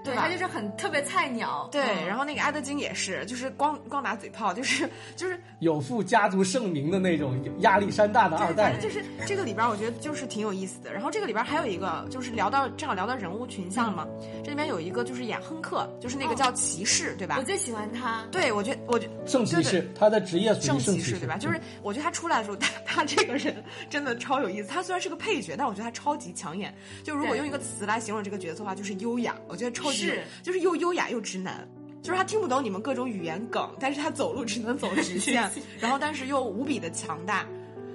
[0.05, 8.77] 对他就是很特别菜鸟，对，然后那个艾德金也是，就是光光打嘴炮，就是就是有负家族盛名的那种压力山大的二代。
[8.79, 10.93] 就是这个里边，我觉得就是挺有意思的。
[10.93, 14.07] 然后这个里边还有一个，就是聊到正好聊到人物群像嘛，
[14.43, 17.37] 这里面有一个就是演亨克，就是那个叫骑士，对吧？
[17.39, 18.25] 我最喜欢他。
[18.31, 21.37] 对，我觉得我觉圣骑士，他的职业圣骑士，对吧？
[21.37, 24.69] 就是我觉得他出来的时候，他他这个人真的超有意思。
[24.69, 26.75] 他虽然是个配角，但我觉得他超级抢眼。
[27.05, 29.37] 就如果用一个词来形容这个角色的话，就是优雅。
[29.47, 30.73] 我觉得超级就是又。
[30.83, 31.65] 优雅又直男，
[32.03, 37.47] 就是他听不懂你们各种语言梗，但是他走路只能走直线， 然后但是又无比的强大。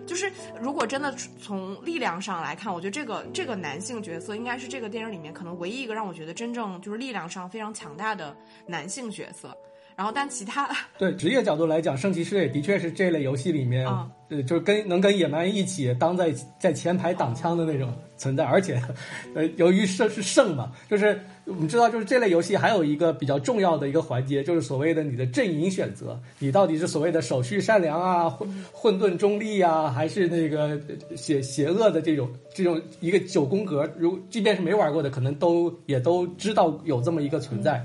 [0.06, 0.32] 就是
[0.62, 8.34] 如果真的从力量上来看，我觉得这个这个男性角色应该是这个电影里面可能唯一一个让我觉得真正就是力量上非常强大的
[8.66, 9.54] 男性角色。
[9.98, 13.84] 然后，但其他对职业角度来讲，圣骑士也的确是这类游戏里面，
[14.30, 18.46] 呃，就是跟能跟野蛮人一起当在在前排挡枪的那种存在。
[18.46, 18.80] 而且，
[19.34, 30.80] 呃，由于圣是圣嘛，就是我们知道，就是这类游戏还有一个比较重要的一个环节，就是所谓的你的阵营选择，你到底是所谓的手续善良啊，混混沌中立啊，还是那个
[31.16, 33.90] 邪邪恶的这种这种一个九宫格？
[33.98, 37.84] 如即便是没玩过的，可能都也都知道有这么一个存在。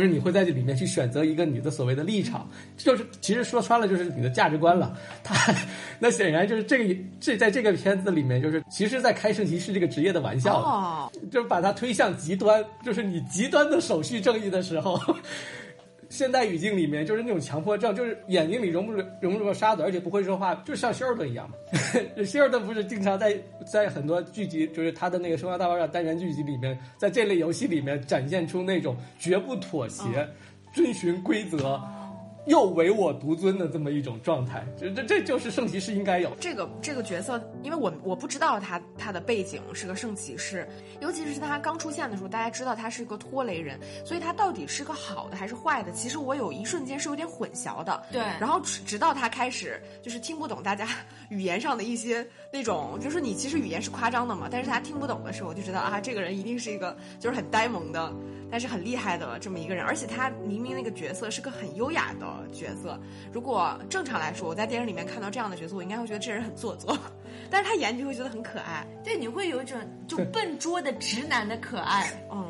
[0.00, 4.96] 就是你会在这里面去选择一个你的所谓的立场，就是其实说穿了就是你的价值观了。
[5.22, 5.54] 他
[5.98, 15.00] 那显然就是这个这在这个片子里面，就是其实在开圣骑士这个职业的玩笑，就是把它推向极端，就是你极端的手续正义的时候。
[16.08, 21.56] 现代语境里面就是那种强迫症，就是眼睛里容不容不住沙子，而且不会说话，就像希尔顿一样嘛。
[22.24, 23.36] 希尔顿不是经常在
[23.70, 30.28] 在很多剧集，就是他的那个《生活大爆炸》单元剧集里面，在这类游戏里面展现出那种绝不妥协、
[30.72, 31.80] 遵循规则。
[32.46, 40.68] 又唯我独尊的这么一种状态，这这这就是圣骑士应该有这个这个角色，因为我我不知道他他的背景是个圣骑士，
[41.00, 45.90] 尤其是他刚出现的时候，大家知道他是个拖雷人，所以他到底是个好的还是坏的？
[45.92, 48.02] 其实我有一瞬间是有点混淆的。
[48.12, 50.86] 对，然后直到他开始就是听不懂大家
[51.30, 58.12] 语言上的一些那种，就是你其实语言是夸张的嘛，但是他听不懂的时候，我就知道啊，这个人一定是一个就是很呆萌的。
[58.50, 62.98] 但是很厉害的这么一个人，而且他明明那个角色是个很优雅的角色。
[63.32, 66.96] 如果正常来说，我在电视里面看到这样的角色，我应该会觉得这人很做作。
[67.50, 72.10] 但是他演就会觉得很可爱，对，你会有一种就笨拙的直男的可爱。
[72.30, 72.44] 嗯，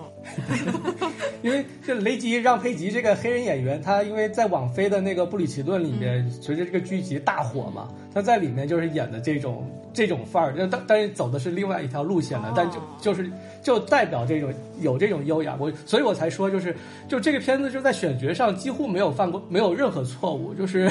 [1.43, 13.31] 因为这雷吉让佩吉这个黑人演员，他因为在网飞的那个布里奇顿里面，随着这个剧集大火嘛，他在里面就是演的这种这种范儿，但但是走的是另外一条路线的，但就就是。
[13.65, 16.77] 就代表这种有这种优雅，我所以我才说，就是
[17.09, 20.87] 就这个片子就在选角上几乎没有犯过没有任何错误，就是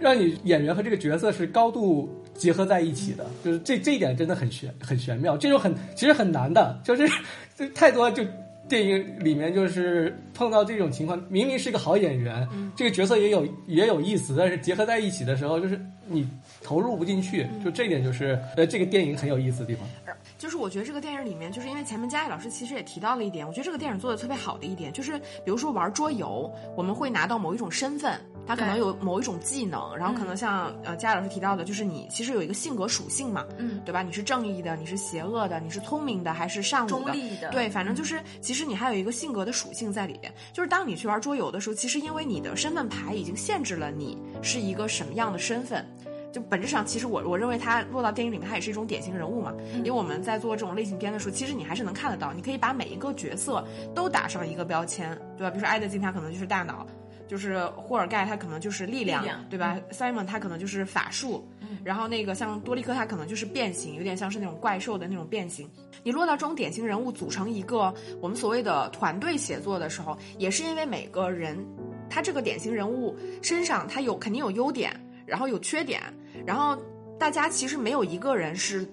[0.00, 7.08] 让你演员和这个角色是高度结合在一起的，就是这这一点真的很玄很玄妙，这种很其实很难的，就是
[7.56, 8.24] 这 太多就。
[8.68, 15.76] 电影里面就是碰到这种情况，明明是一个好演员，这个角色也有也有意思，但是结合在一起的时候，就是
[16.06, 16.24] 你
[16.62, 19.84] 投入不进去，就这一点就是呃这个电影很有意思的地方。
[20.38, 34.02] 就是我觉得这个电影里面，就是因为前面佳艺老师其实也提到了一点，我觉得这个电影做的特别好的一点，就是比如说玩桌游，我们会拿到某一种身份，他可能有某一种技能，然后可能像呃佳老师提到的，就是你其实有一个性格属性嘛，嗯，对吧？
[34.02, 37.48] 你是正义的，你是邪恶的，你是聪明的还是善中立的？
[37.50, 40.32] 对，反正就是其实你还有一个性格的属性在里边。
[40.52, 45.86] 就是当你去玩桌游的时候，其实因为你的身份牌已经限制了你是一个什么样的身份。
[46.32, 49.52] 就本质上，其实我我认为他落到电影里面，他也是一种典型人物嘛。
[49.78, 53.64] 因为我们在做这种类型片的时候，其实你还是能看得到，你可以把每一个角色
[53.96, 55.50] 都打上一个标签，对吧？
[55.50, 56.86] 比如说艾德金，他可能就是大脑；
[57.30, 61.48] 就是霍尔盖，他可能就是力量，对吧？Simon 他可能就是法术，
[61.84, 65.70] 然后那个像多利克，他可能就是变形，有点像是那种怪兽的那种变形。
[66.02, 71.56] 你落到这种典型人物组成一个我们所谓的团队写作的时候，也是因为每个人
[72.08, 74.92] 他这个典型人物身上他有肯定有优点，
[75.24, 76.02] 然后有缺点。
[76.44, 76.76] 然后
[77.16, 78.84] 大家其实没有一个人是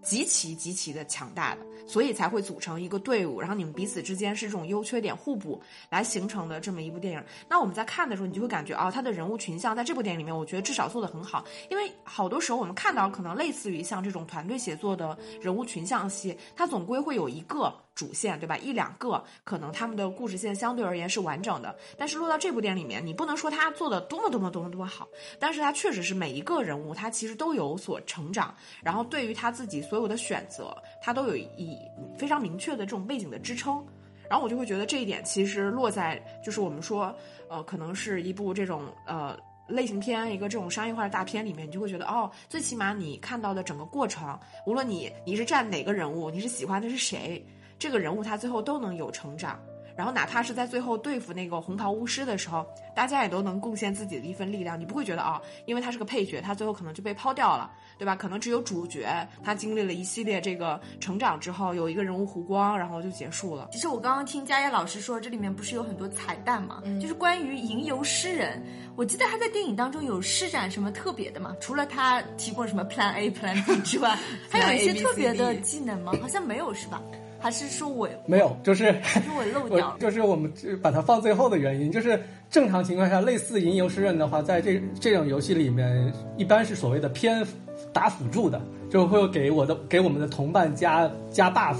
[0.00, 3.40] 极其极其的强大的，所以才会组成一个队伍。
[3.40, 5.60] 然后你们彼此之间是这种优缺点互补
[5.90, 7.24] 来形成的这么一部电影。
[7.48, 11.44] 那我们在看的时候，你就会感觉啊，他的人物群像在这部电影里面，我觉得至少做得很好。
[11.70, 17.74] 因为好多时候我们看到可能类似于像这种团队协作的人物群像戏，它总归会有一个。
[17.94, 18.56] 主线对吧？
[18.56, 25.06] 一两个可能他们的故事线相对而言是完整的，但是落到这部电影里面，你不能说他做的多么多么多么多么好，
[25.38, 28.52] 但是他确实是每一个人物他其实都有所成长，
[28.82, 31.78] 然后对于他自己所有的选择，他都有一以
[32.16, 33.84] 非常明确的这种背景的支撑，
[34.28, 37.14] 然后我就会觉得这一点其实落在就是我们说
[37.48, 39.36] 呃可能是一部这种呃。
[39.66, 47.42] 类型片一个这种商业化的大片里面，你就会觉得哦，最起码你看到的整个过程，无论你你是站哪个人物，你是喜欢的是谁。
[47.78, 49.58] 这个人物他最后都能有成长，
[49.96, 54.78] 然后哪怕是在最后对付那个红袍巫师的时候，大家也都能贡献自己的一份力量。
[54.78, 58.16] 你不会觉得啊，因为他是个配角，他最后可能就被抛掉了，对吧？
[58.16, 59.06] 可能只有主角
[59.42, 63.68] 他经历了一系列这个成长之后，有一个人物弧光，然后就结束了。
[63.72, 66.82] 其实我刚刚听佳佳老师说，这里面不是有很多彩蛋嘛？
[67.00, 68.62] 就是关于吟游诗人，
[68.96, 71.54] 我记得他在电影当中有施展什么特别的吗？
[71.60, 74.18] 除了他提供什么 Plan A、Plan B 之外，
[74.50, 76.12] 还有一些特别的技能吗？
[76.20, 77.02] 好像没有，是吧？
[77.40, 80.50] 还是说我没有，就是 是我漏掉了，就是我们
[80.82, 82.18] 把它放最后的原因，就是
[82.48, 87.46] 正常情况下，类似吟游诗人的话，在这这种游戏里面，一般是所谓的偏
[87.94, 91.78] 打辅助的，就会给我的给我们的同伴加加 buff，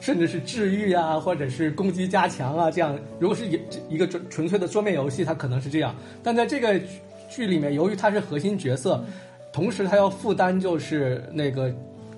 [0.00, 2.98] 甚至是治愈啊，或者是攻击加强啊，这样。
[3.18, 3.60] 如果是一
[3.90, 6.80] 一个纯纯粹的桌面游戏，它可能是这样，但在这个
[7.28, 9.04] 剧里面，由于他是核心角色，
[9.52, 11.70] 同时他要负担就是那个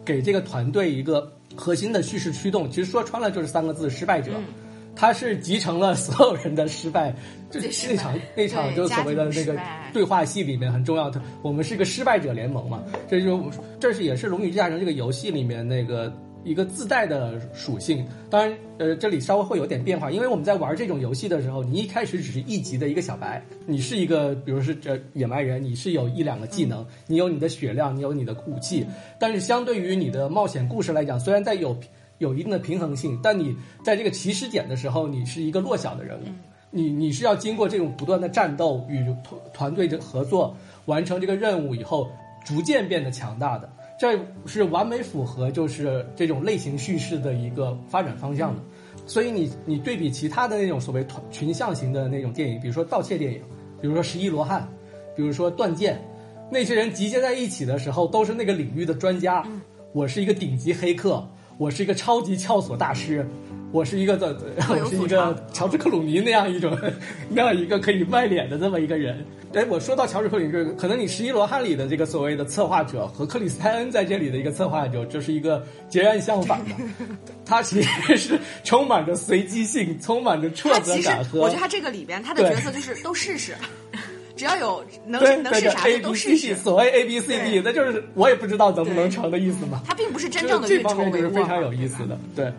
[0.04, 1.32] 给这个团队一个。
[1.56, 4.30] 核心的叙事驱动，其实说穿了就是三个字：失败者。
[4.98, 7.14] 他是集成了所有人的失败，
[7.50, 9.56] 就那场那场就所谓的那个
[9.92, 12.82] 对话戏里面很重要的，我们是一个失败者联盟嘛。
[13.08, 16.12] 这就这是也是《龙与地下城》这个游戏里面那个。
[16.44, 28.86] 一个自带的属性，当然，呃，这里稍微会有点变化，因为我们在玩这种游戏的时候，你一开始只是一级的一个小白，你是一个，比如是这野蛮人，你是有一两个技能，你有你的血量，你有你的武器，
[29.18, 31.76] 但是相对于你的冒险故事来讲，虽然在有
[32.18, 36.18] 有一定的平衡性，但你在这个起始点的时候，你是一个弱小的人。
[36.18, 36.24] 物，
[36.70, 40.54] 你你是要经过这种不断的战斗与团团队的合作，
[40.86, 42.08] 完成这个任务以后，
[42.44, 43.70] 逐渐变得强大的。
[43.98, 44.16] 这
[44.46, 48.62] 是完美符合就是这种类型叙事的一个发展方向的，
[49.06, 53.40] 所以你你对比其他的那种所谓团群像型的那种电影，比如说盗窃电影，
[53.80, 54.68] 比如说十一罗汉，
[55.16, 56.00] 比如说断剑，
[56.48, 59.44] 那些人集结在一起的时候都是那个领域的专家。
[59.92, 61.26] 我是一个顶级黑客，
[61.58, 63.26] 我是一个超级撬锁大师。
[63.70, 64.34] 我是一个的，
[64.70, 66.74] 我是一个乔治克鲁尼那样一种，
[67.28, 69.22] 那样一个可以卖脸的这么一个人。
[69.52, 76.70] 哎，我说到乔治克鲁尼，这个可能你十一罗汉里的这个所谓的策划者和克里斯泰恩在这里的一个策划者，就是一个截然相反的。
[77.44, 81.40] 他其实是充满着随机性，充满着挫折感和。
[81.42, 83.54] 我觉得他这个里边他的角色就是都试试，
[84.38, 86.54] 只要有能能是啥都试试。
[86.54, 89.82] 所谓 A B C D，那就是我也不知道能不能成的意思嘛。
[89.84, 92.52] 它并不是真正的这方面就是非常有意思的，对。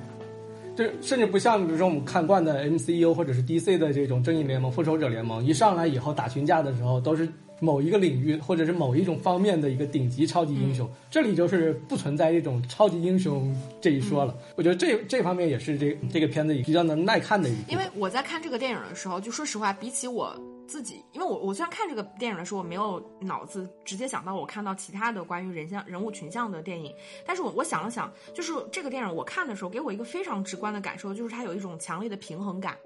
[0.75, 7.27] 就甚至不像，比如说我们看惯的 MCU 或者是 DC 的这种正义联盟、复仇者联盟，一上来以后打群架的时候，都是
[7.59, 10.89] 某一个领域或者是某一种方面的一个顶级超级英雄。
[11.11, 14.33] 这里就是不存在这种超级英雄这一说了。
[14.55, 17.55] 我觉得这这方面也是这这个片子比较能耐看的一。
[17.67, 20.33] 因为我在看这个电影的时候，就说实话，比起我。
[20.69, 26.93] 自己，因为我我虽然看这个电影的时候，我没有脑子直接想到我看到其他的关于人像人物群像的电影，
[27.25, 32.77] 但是我我想了想，就是这个电影我看的时候，给我一个非常直观的感受，就是它有一种强烈的平衡感。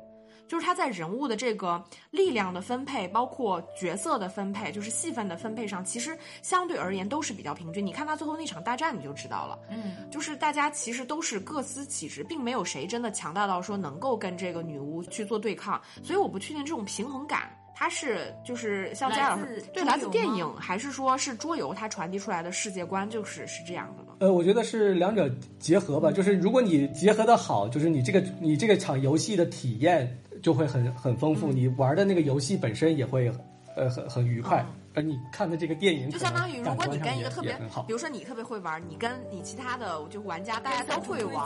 [0.46, 1.82] 就是它在人物的这个
[2.12, 7.84] 力量的分配，包括角色的分配，就是戏份的分配上，其实相对而言都是比较平均。
[7.84, 9.58] 你看他最后那场大战，你就知道了。
[9.70, 15.82] 嗯，就是大家其实都是各司其职，并没有谁真的强大到说能够跟这个女巫去做对抗。
[16.04, 24.10] 所以我不确定这种平衡感，它是就是像嘉老师对来自电影，还是说是桌游它传递出来的世界观就是是这样的呢？
[24.20, 26.12] 呃，我觉得是两者结合吧。
[26.12, 30.20] 就是如果你结合的好，就是你这个你这个场游戏的体验。
[30.42, 33.32] 就会很很丰富，你玩的那个游戏本身也会，
[33.78, 34.66] 呃，很很愉快。
[34.96, 37.52] 而你看的这个电影，就相当于如果你跟一个特别，
[37.88, 41.44] 比如说你特别会玩，你跟你其他的就玩家大家都会玩，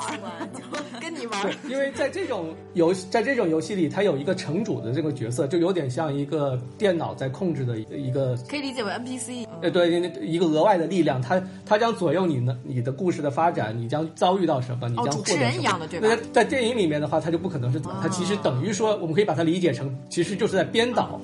[1.00, 1.42] 跟你玩。
[1.44, 9.48] 对，因为在这种游在这种游戏里，它有一个城主的这个角色，就有点像一个电脑在控制的一个，可以理解为 NPC。
[9.62, 9.90] 呃，对，
[10.22, 16.10] 一个额外的力量，它它将左右你的你的故事的发展，你将遭遇到什么，你将主持人一样的对吧？
[16.34, 21.20] 在电影里面的话，它就不可能是，它其实等于说，我们可以把它理解成，其实就是在编导，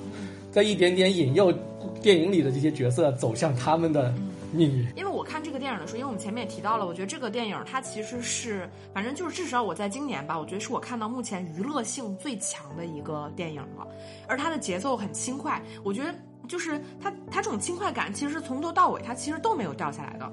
[0.50, 1.52] 在一点点引诱。
[2.00, 4.12] 电影里的这些角色走向他们的
[4.52, 4.86] 命运。
[4.96, 13.86] 因为我看这个电影的时候，因为我们前面也提到了，我觉得这个电影它其实是，反正就是至少我在今年吧，我觉得是我看到目前娱乐性最强的一个电影了。
[14.28, 16.14] 而它的节奏很轻快，我觉得
[16.48, 20.32] 就是它它这种轻快感，其实从头到尾它其实都没有掉下来的。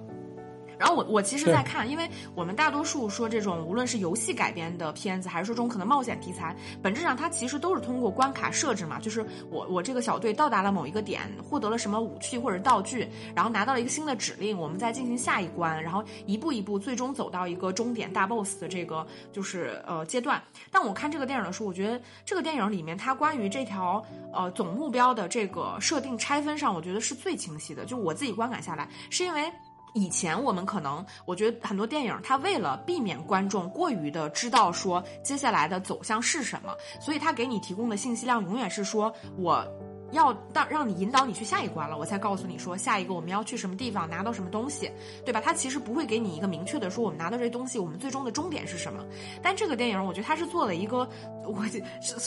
[0.81, 20.41] 然后我我其实在看，因为我们大多数说这种无论是游戏改编的片子，还是说这种可能冒险题材，本质上它其实都是通过关卡设置嘛，就是我我这个小队到达了某一个点，获得了什么武器或者道具，然后拿到了一个新的指令，我们再进行下一关，然后一步一步最终走到一个终点大 boss 的这个就是呃阶段。
[20.71, 24.03] 但我看这个电影的时候，我觉得这个电影里面它关于这条
[24.33, 27.85] 呃总目标的这个设定拆分上，我觉得是最清晰的。
[27.85, 29.51] 就我自己观感下来，是因为。
[29.93, 39.65] 以前我们可能，我觉得很多电影，它为了避免观众过于的知道说接下来的走向是什么，所以它给你提供的信息量永远是说我。
[40.11, 44.91] 要让让你引导你去下一关了，我才告诉你说下一个我们要去什么地方拿到什么东西，
[45.25, 45.41] 对吧？
[45.41, 49.05] 他其实不会给你一个明确的说我们拿到这东西，我们最终的终点是什么。
[49.41, 51.07] 但这个电影，我觉得他是做了一个，
[51.45, 51.63] 我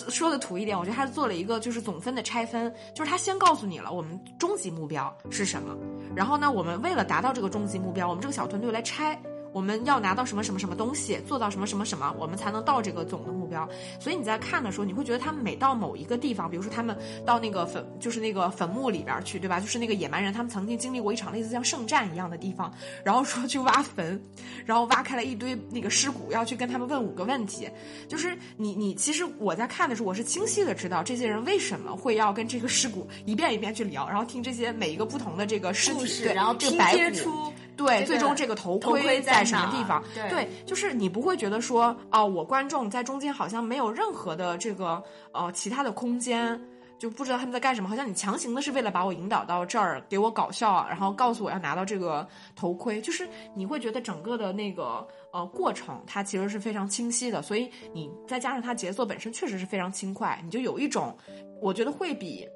[0.09, 5.77] 说的土一点，我觉得他是做了一个就是总分的拆分，就是他先告诉你了我们终极目标是什么，
[6.15, 9.21] 然后呢，我们为了达到这个终极目标，我们这个小团队来拆。
[9.55, 13.67] 我们要拿到什么什么什么东西，做到什么什么什么，我们才能到这个总的目标。
[14.01, 19.61] 所以你在看的时候，你会觉得他们每到某一个地方，比如说他们到那个坟，就是那个坟墓里边去，对吧？
[19.61, 22.75] 就是那个野蛮人，他们曾经经历过一场类似像圣战一样的地方，
[23.05, 24.21] 然后说去挖坟，
[24.67, 27.71] 然后挖开了一堆那个尸骨，要去跟他们问五个问题。
[28.09, 37.53] 就是你你其实我在看的时候，我是清晰的知道这些人为什么会要跟这个尸骨一遍一遍去聊，然后听这些每一个不同的这个尸体，对，然后拼接出。
[37.77, 40.03] 对，最终这个头盔在什么地方？
[40.15, 45.03] 对，就是你不会觉得说，哦，我观众在中间好像没有任何的这个
[45.33, 46.61] 呃其他的空间，
[46.99, 47.89] 就不知道他们在干什么。
[47.89, 53.01] 好像你强行的是为了把我引导到这儿，给我搞笑，然后告诉我要拿到这个头盔。
[53.01, 57.43] 就是你会觉得整个的那个呃过程，它其实是非常清晰的。
[57.43, 61.17] 所以你再加上它节奏本身确实是非常轻快，你就有一种
[61.61, 62.49] 我觉得会比，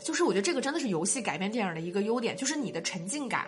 [0.00, 3.44] 就是我觉得这个真的是游戏改编电影的一个优点，就是你的沉浸感。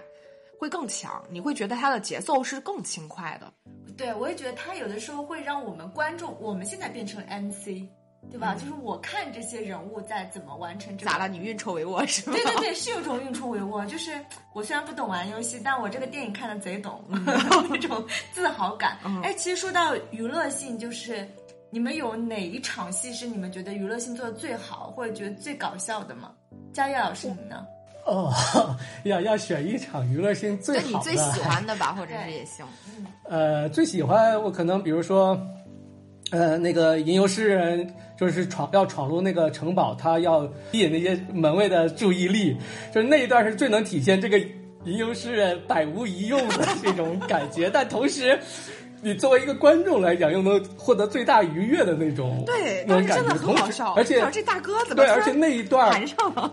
[0.60, 3.50] 会更强，你会觉得它的节奏是更轻快的。
[3.96, 7.88] 对，我也觉得它有的时候会让我们观众，我们现在变成 MC，
[8.30, 8.54] 对吧？
[8.54, 11.10] 就是我看这些人物在怎么完成这个。
[11.10, 11.28] 咋了？
[11.28, 12.36] 你运筹帷幄是吗？
[12.36, 13.86] 对对对，是有种运筹帷幄。
[13.86, 18.98] 就是我虽然不懂玩游戏，但我这个电影看的贼懂， 那种自豪感。
[19.22, 21.26] 哎，其实说到娱乐性，就是
[21.70, 26.34] 你们有哪一场戏是你们觉得娱乐性做的最好，或者觉得最搞笑的吗？
[26.70, 27.66] 佳悦老师，你呢？
[28.10, 28.34] 哦，
[29.04, 32.66] 要要选一场娱乐性最好的，你最喜欢的吧， 或者是也行。
[33.28, 35.40] 呃，最喜欢我可能比如说，
[36.32, 37.88] 呃，那个吟游诗人
[38.18, 42.56] 就是闯要闯入那个城堡，他要吸引那些门卫的注意力，
[42.92, 44.38] 就是那一段是最能体现这个
[44.84, 47.70] 吟游诗人百无一用的 这种感觉。
[47.72, 48.36] 但同时，
[49.00, 53.92] 你作为一个观众来讲，又能获得最大愉悦的那种对，那种感觉，很好笑。
[53.94, 55.06] 而且这大哥怎么对？
[55.06, 56.52] 而且那一段谈上了。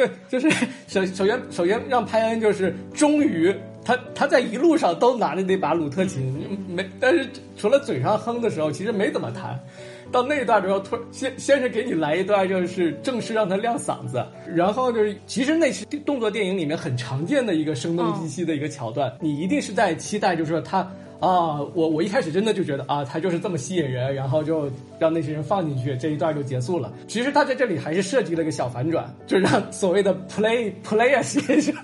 [0.00, 0.50] 对，就是
[0.88, 7.28] 首首先首先让派恩就是终于他他在一路上都拿着那把鲁特琴，没，但是
[7.58, 9.60] 除了嘴上哼的时候，其实没怎么弹。
[10.10, 20.90] 到那一段的时候，突然先先是给你来一段，就是正式让他亮嗓子，然后就是其实那是动作电影里面很常见的一个声东击西的一个桥段，你一定是在期待，就是说他
[21.20, 26.92] 啊，我我一开始真的就觉得啊，他就是这么吸引人，然后就让那些人放进去，这一段就结束了。
[27.06, 31.74] 其实他在这里还是设计了个小反转，就让所谓的 play player 先生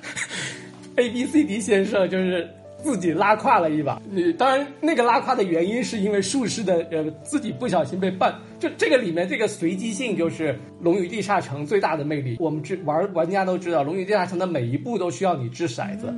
[0.97, 2.49] ，A B C D 先生就是。
[2.82, 12.37] 自己拉胯了一把，呃，当然那个拉胯的原因是因为术士的呃自己不小心被绊，就这个里面这个随机性就是《龙与地下城》最大的魅力。
[12.39, 16.14] 我们知玩玩家都知道，《龙与地下城》的每一步都需要你掷骰子，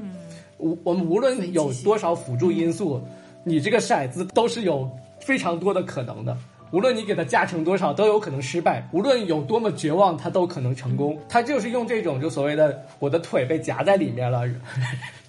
[0.58, 3.00] 我我们无论有多少辅助因素，
[3.44, 4.88] 你这个骰子都是有
[5.20, 6.36] 非常多的可能的。
[6.70, 11.18] 无论你给它加成多少，都有可能失败；无论有多么绝望，它都可能成功。
[11.26, 14.42] 它就是用这种就所谓的我的腿被夹在里面了。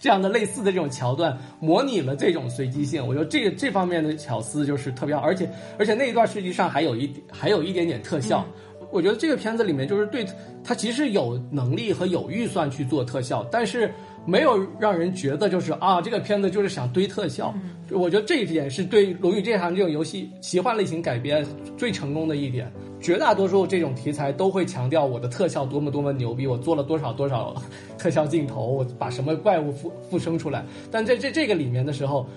[0.02, 8.46] 这样的类似的这种桥段，模拟了这种随机性，我觉得这个这方面的巧思就是特别好，而且而且那一段实际上还有一还有一点点特效，
[8.92, 10.26] 我觉得这个片子里面就是对
[10.62, 13.90] 它其实有能力和有预算去做特效，但是。
[14.30, 17.54] 没有让人觉得就是啊，这个片子就是想堆特效。
[17.92, 21.44] 我觉得这一点是对《龙与地下城》这种游戏奇幻类型改编
[21.76, 22.72] 最成功的一点。
[23.02, 27.56] 绝大多数这种题材都会强调我的特效多么多么牛逼，我做了多少多少
[27.98, 30.64] 特效镜头，我把什么怪物复复生出来。
[30.92, 32.28] 但在这这个里面的时候，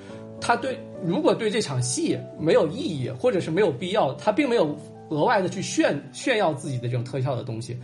[0.41, 4.75] 他对如果对这场戏没有意义，或者是没有必要，他并没有
[5.11, 7.77] 额外的去炫炫耀自己的这种特效的东西。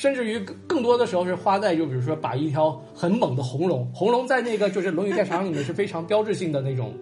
[0.00, 6.94] 甚至于更多的时候是花在，就比如说把一条很猛的红龙，红龙在那个就是《龙与地下城》里面是非常标志性的那种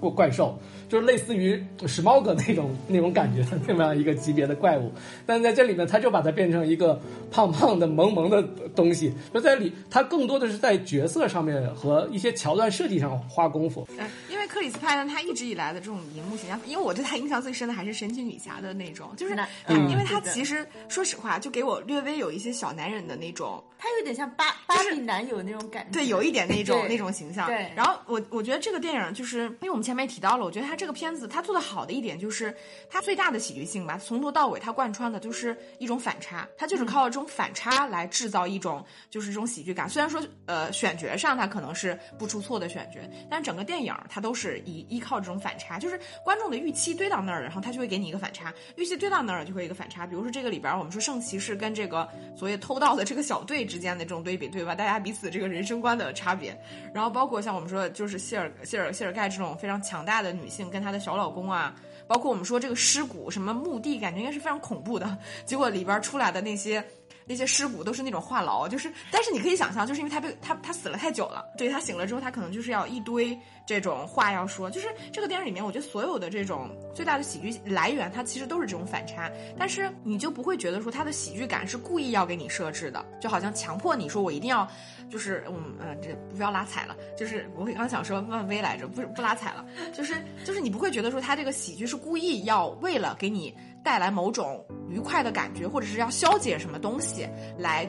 [0.00, 0.58] 怪怪兽。
[0.90, 4.92] 就是类似于史猫哥那种那种感觉的那么样一个级别的怪物，
[5.24, 8.42] 但在这里面他就把它变成一个胖胖的萌萌的
[8.74, 9.14] 东西。
[9.32, 13.86] 就在里，他更多的是在角色上面和一些桥段设计上花功夫。
[13.96, 19.34] 嗯，因为克里斯派呢，他一直以来的这种荧幕形象，因为我对他印象最深的还是神奇女侠的那种，就是
[19.68, 27.46] 因为他其实说实话，就给我略微有一些小男人的那种，他有点像芭芭比男友那种感觉，对，有一点那种那种形象。
[27.46, 32.56] 对，然后我我觉得这个电影就是，因为我们前面也提到了，我觉得他这个片子它做的好的一点就是，
[32.88, 39.86] 它最大的喜剧性吧，从头到尾它贯穿的就是一种反差，它就是靠这种反差来制造一种就是这种喜剧感。
[39.86, 50.06] 虽然说呃选角上它可能是不出错的选角，但整个电影它都是依依靠这种反差，就是观众的预期堆到那儿，然后它就会给你一个反差，预期堆到那儿就会一个反差。
[50.06, 54.74] 比如说这个里边我们说圣骑士跟这个所谓偷盗的这个小队之间的这种对比，对吧？
[54.74, 56.58] 大家彼此这个人生观的差别，
[56.94, 61.50] 然后包括像我们说就是谢尔谢尔谢尔盖这种非常强大的女性跟她的小老公。
[61.50, 61.74] 啊，
[62.06, 65.18] 包括我们说这个尸骨什么墓地，感觉应该是非常恐怖的。
[65.44, 66.84] 结果里边出来的那些
[67.30, 73.38] 那些尸骨都是那种话痨，就是，但是你可以想象，就是因为他被他他死了太久了，对他醒了之后，他可能就是要一堆。
[73.66, 79.30] 这种话要说，就是这个电影里面，我觉得所有的这种最大的喜剧来源，它其实都是这种反差。
[79.56, 84.68] 但是你就不会觉得说它的喜剧感是故意要给你设置的，就好像强迫你说我一定要，
[85.08, 86.96] 就是嗯嗯，这不要拉踩了。
[87.16, 89.64] 就是我刚想说漫威来着，不不拉踩了。
[89.92, 90.14] 就是
[90.44, 97.28] 就是你不会觉得说他这个喜剧是故意要为了给你带来某种愉快的感觉，或者是要消解什么东西
[97.58, 97.88] 来。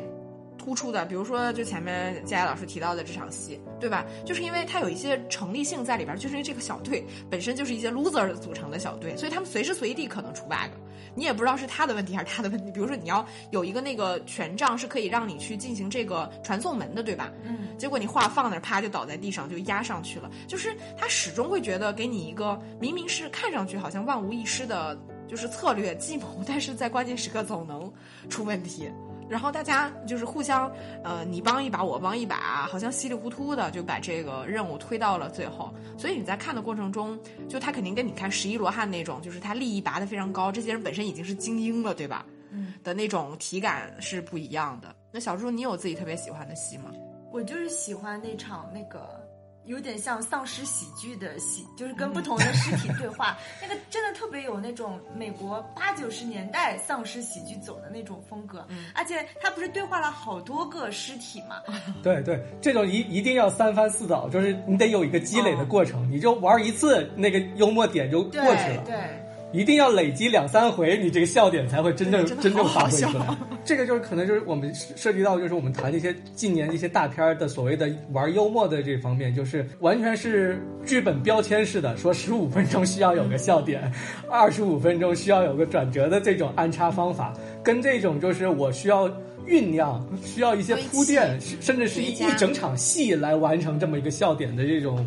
[0.57, 4.05] 突出的，比如说就前面佳佳老师提到的这场戏，对吧？
[4.23, 10.69] 就是因为它有一些成立性在里边，就是因为这个小队本身就是一些 loser 组成的小队，所以他们随时随地可能出 bug，
[11.15, 12.69] 你也不知道是他的问题还是他的问题。
[12.69, 17.31] 比如说你要有一个那个权杖是可以让你去进行这个传送门的，对吧？
[17.43, 17.75] 嗯。
[17.79, 20.29] 结果你话放那，啪就倒在地上，就压上去了。
[20.47, 24.95] 就是他始终会觉得给你一个明明是看上去好像万无一失的，
[25.31, 27.89] 就是策略计谋， 但是在关键时刻总能
[28.29, 28.91] 出问题。
[29.29, 30.69] 然后大家就是互相，
[31.05, 35.73] 呃，你帮一把，我帮一把，好像稀里糊涂的就把这个任务推到了最后。
[35.97, 37.17] 所以你在看的过程中，
[37.47, 42.25] 就他肯定跟你看十一罗汉那种，就是他利益拔得非常高，这些人本身已经是精英了，对吧？
[42.49, 44.93] 嗯，的那种体感是不一样的。
[45.13, 46.91] 那小猪，你有自己特别喜欢的戏吗？
[47.31, 49.20] 我就是喜欢那场那个。
[49.65, 61.61] 有点像丧尸喜剧的喜，就是跟不同的尸体对话， 那个真的特别有那种美国八九十年代丧尸喜剧走的那种风格，而且他不是对话了好多个尸体嘛？
[62.01, 68.83] 对对，这种一一定要三番四倒，就是你得有一个积累的过程，你就玩一次那个幽默点就过去了。
[68.85, 69.20] 对。
[69.53, 73.25] 一定要累积两三回，你这个笑点才会真正真正发挥出来。
[73.65, 83.91] 这个就是可能就是我们涉及到，就是我们谈一些近年一些大片的所谓的玩幽默的这方面，就是完全是剧本标签式的，说十五 分钟需要有个笑点，
[84.29, 87.33] 二十五分钟需要有个转折的这种安插方法，
[87.63, 89.07] 跟这种就是我需要
[89.45, 95.05] 酝酿，需要一些铺垫，甚至是一一整场戏来完成这么一个笑点的这种。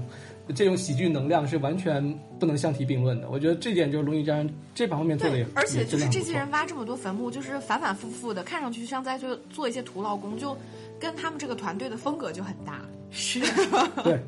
[0.54, 2.02] 这种喜剧能量是完全
[2.38, 10.56] 不能相提并论的，我觉得这点就是《龙与地下城》这方面做的也，而且就是这些人挖这么多坟墓，就是反反复复的，看上去像在做做一些徒劳工，就
[11.00, 12.82] 跟他们这个团队的风格就很搭。
[13.10, 13.40] 是，
[14.04, 14.20] 对，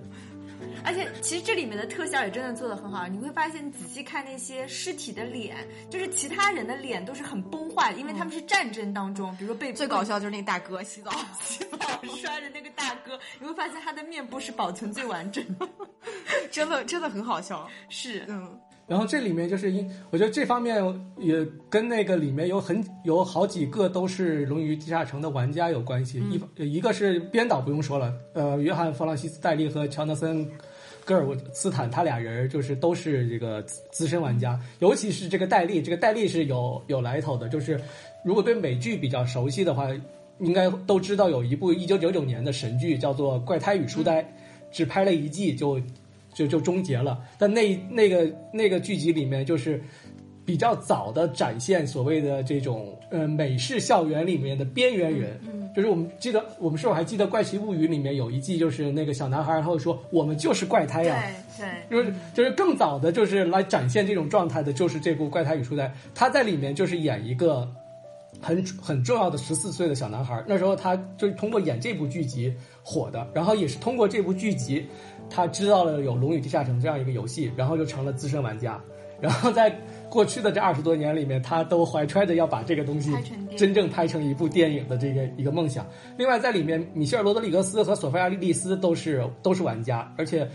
[0.87, 5.57] 而且其实这里面的特效也真的做的很好，你会发现仔细看那些尸体的脸，
[5.91, 11.11] 就是其他人的脸都是很崩坏的，因为他们是战争当中，比如说被最搞笑就是那大哥洗澡，
[11.43, 11.79] 洗澡
[12.17, 15.69] 摔的 那个大哥，你会发现他的面部是保存最完整的。
[16.53, 17.69] 真的真的很好笑。
[17.89, 18.57] 是，嗯，
[18.87, 20.81] 然后这里面就是因，我觉得这方面
[21.19, 26.23] 也跟那个里面有很有好几个都是《龙与地下城》的玩家有关系。
[26.57, 30.47] 一一个是编导不用说了，呃，约翰·弗朗西斯·戴利和乔纳森·
[31.07, 37.81] 戈尔斯坦，他俩人就是都是这个资资深玩家，尤其是这个戴笠，这个戴笠是有有来头的，就是
[38.25, 39.89] 如果对美剧比较熟悉的话，
[40.41, 44.21] 应该都知道有一部一九九九年的神剧叫做《怪胎与书呆》，
[44.73, 45.81] 只拍了一季就
[46.35, 47.23] 就就终结了。
[47.39, 49.81] 但那那个那个剧集里面，就是
[50.47, 55.39] 比较早的展现所谓的这种呃美式校园里面的边缘人。
[55.53, 61.21] 嗯，就是我们记得，我们是否还记得《怪奇物语》里面有一季，就是那个小男孩他会说：“我们就是怪胎呀。”
[61.59, 67.69] 对对，就是就是更早的，就是来展现这种状态的，就是这部《怪胎与初代》，他在里面就是演一个
[68.41, 70.45] 很很重要的十四岁的小男孩。
[70.47, 74.87] 那时候他就是通过演这部剧集火的，然后也是通过这部剧集，
[75.29, 78.81] 他知道了有《龙与地下城》这样一个游戏，然后就成了资深玩家。
[79.19, 79.75] 然后在
[80.09, 83.13] 过去的这二十多年里面，他都怀揣着要把这个东西
[83.57, 85.87] 真正拍成一部电影的这个一个梦想。
[86.17, 90.49] 另外，在里面，米歇尔·罗德里格斯和索菲亚·莉莉丝都是都是玩家，而且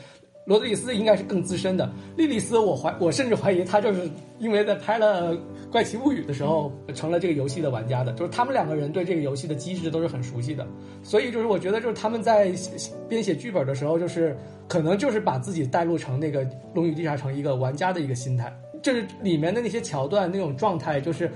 [0.45, 1.91] 罗德里斯应该是更资深的。
[2.17, 5.33] 莉莉丝，我怀我甚至怀疑他就是因为在拍了
[5.71, 10.65] 《怪奇物语》的时候成了这个游戏的玩家的，就是他们两个人对这个游戏的机制都是很熟悉的。
[11.03, 14.35] 所以就是我觉得就是他们在写写编写剧本的时候，就是
[14.67, 16.43] 可能就是把自己带入成那个
[16.73, 18.51] 《龙与地下城》一个玩家的一个心态，
[18.81, 21.31] 就是里面的那些桥段那种状态，就是。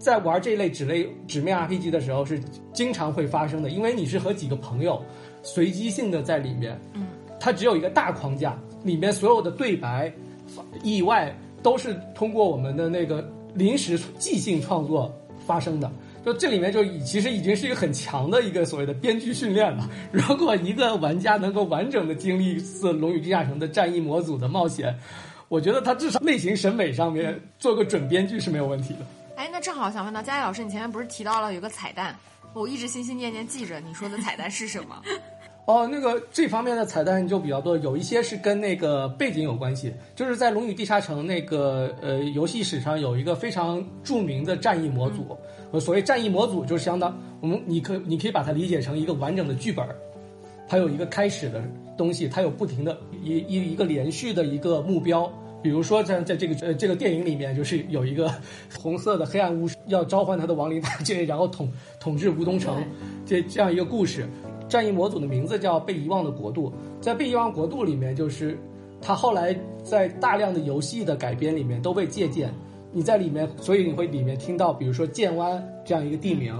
[0.00, 2.40] 在玩这一类纸类纸面 RPG 的时候是
[2.72, 5.04] 经常会发生的，因为你是和几个朋友
[5.42, 7.06] 随机性的在里面，嗯，
[7.38, 10.10] 它只有一个大框架，里面所有的对白、
[10.82, 11.30] 意外
[11.62, 13.22] 都是通过我们的那个
[13.52, 15.14] 临时即兴创作
[15.46, 15.92] 发生的。
[16.24, 19.86] 就这里面就已其实已经是一个很强的一个所谓的编剧训练了。
[20.10, 24.98] 如果一个玩家能够完整的经历一次《龙与地下城》的战役模组的冒险，
[25.50, 29.00] 我觉得他至少类型审美上面做个准编剧是没有问题的。
[29.34, 32.16] 哎，那正好想问到佳怡老师，你前面不是提到了有个彩蛋，
[32.54, 35.02] 我一直心心念念记着你说的彩蛋是什么？
[35.66, 45.36] 哦，那个这方面的彩蛋就比较多，有一些是跟那个背景有关系，就是在《龙与地下城》那个呃游戏史上有一个非常著名的战役模组，
[45.72, 49.96] 呃所谓战役模组就是相当我们你可你可以把它理解成一个完整的剧本儿，
[50.68, 51.60] 它有一个开始的
[51.96, 55.30] 东西，它有不停的一一一个连续的一个目标。
[55.62, 58.32] 比如说在在这个呃这个电影里面，就是有一个
[58.78, 61.70] 红色的黑暗巫师要召唤他的亡灵 大军，然后统
[62.00, 62.82] 统治吴东城，
[63.26, 64.26] 这这样一个故事。
[64.68, 66.70] 战役模组的名字叫《被遗忘的国度》，
[67.02, 68.56] 在《被遗忘国度》里面，就是
[69.02, 72.54] 它后来在大量的游戏的改编里面都被借鉴。
[72.92, 76.54] 你在里面，所以你会里面听到，比如说剑湾这样一个地名，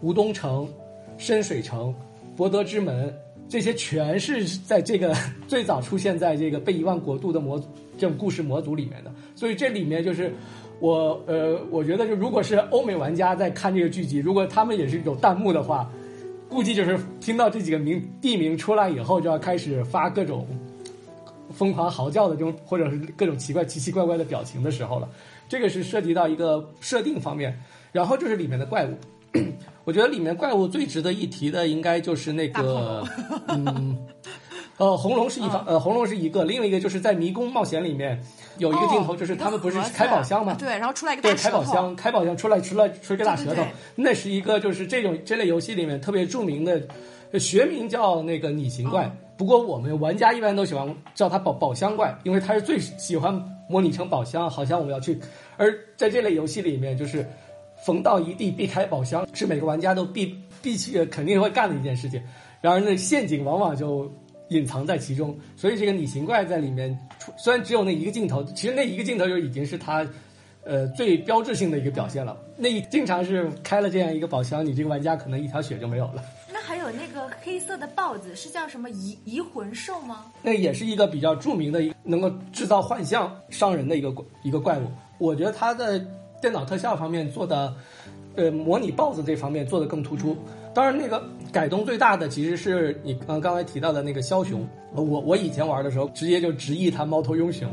[0.00, 0.68] 吴东城、
[1.16, 1.94] 深水城、
[2.36, 3.14] 博德之门，
[3.52, 5.14] 这些全是在这个
[5.46, 7.62] 最早出现在这个被遗忘国度的模
[7.98, 9.12] 这种故事模组里面的。
[9.34, 10.32] 所以这里面就是
[10.80, 15.90] 我呃，我觉得就如果是欧美玩家在看这个剧集，如果他们也是有弹幕的话，
[16.48, 20.46] 估计就是听到这几个名地名出来以后，就要开始发各种
[21.50, 25.06] 疯狂嚎叫的这种，或者是各种奇怪、奇奇怪怪的表情的时候了。
[25.46, 27.54] 这个是涉及到一个设定方面，
[27.92, 28.96] 然后就是里面的怪物。
[29.84, 33.04] 我觉得里面怪物最值得一提的，应该就是那个，
[33.48, 33.98] 嗯，
[34.76, 38.22] 呃，红龙是一方，呃，红龙是一个，另外一个就是在迷宫冒险里面
[38.58, 40.56] 有一个镜头，就是他们不是开宝箱吗？
[40.58, 43.62] 对，然后出来一个对，大，开宝箱，开宝箱出来，出来出一个大舌头
[43.94, 46.80] 那是一个就是这种这类游戏里面特别著名的，
[47.32, 49.06] 呃学名叫那个拟形怪。
[49.06, 53.34] 嗯不过我们玩家一般都喜欢叫它宝宝箱怪，因为它是最喜欢
[53.68, 55.18] 模拟成宝箱，好像我们要去。
[55.56, 57.26] 而在这类游戏里面，就是
[57.84, 62.22] 逢到一地必开宝箱，是每个玩家都必必去肯定会干的一件事情。
[62.60, 64.10] 然而呢，陷阱往往就
[64.48, 66.98] 隐藏在其中，所以这个拟形怪在里面，
[67.36, 70.06] 虽然只有那一个镜头，其实那一个镜头就已经是它。
[70.64, 72.38] 呃，最标志性的一个表现了。
[72.56, 76.22] 那经常是开了这样一个宝箱，你这个玩家可能一条血就没有了。
[76.52, 80.26] 那还有那个黑色的豹子是叫什么移移魂兽吗？
[80.40, 84.14] 那也是一个比较著名的一能够制造幻象伤人的一个
[84.44, 84.84] 一个怪物。
[85.18, 86.00] 我觉得它的
[86.42, 87.72] 电脑特效方面做的，
[88.36, 90.36] 呃模拟 BOSS 这方面做的更突出。
[90.74, 91.22] 当然，那个
[91.52, 94.66] 改动最大的其实是你刚刚才提到的那个枭雄。
[94.94, 97.68] 我我以前玩的时候，直接就直译它猫头鹰熊。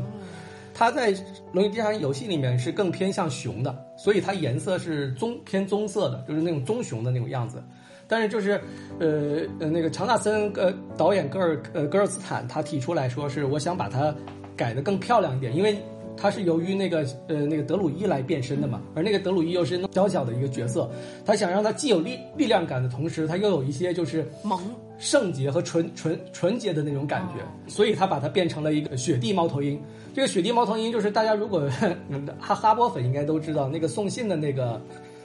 [0.74, 1.12] 它在
[1.52, 7.62] 《龙与地下》游戏里面是更偏向熊的，所以它颜色是棕偏棕色的，就是那种棕熊的那种样子。
[8.08, 8.52] 但是就是，
[9.00, 14.14] 呃呃，那个乔纳森呃导演戈尔呃戈尔斯坦他提出来说是我想把它
[14.56, 15.78] 改得更漂亮一点，因为
[16.20, 20.90] 他是由于那个呃那个德鲁伊来变身的嘛，而那个德鲁伊又是娇小的一个角色，
[21.26, 24.60] 他想让他既有力力量感的同时，他又有一些就是萌。
[25.02, 27.36] 圣洁和纯纯纯洁的那种感觉，
[27.72, 29.82] 所以他把它变成了一个雪地猫头鹰。
[30.14, 31.70] 这个雪地猫头鹰就是大家如果
[32.38, 34.82] 哈哈波粉应该都知道，那个送信的那个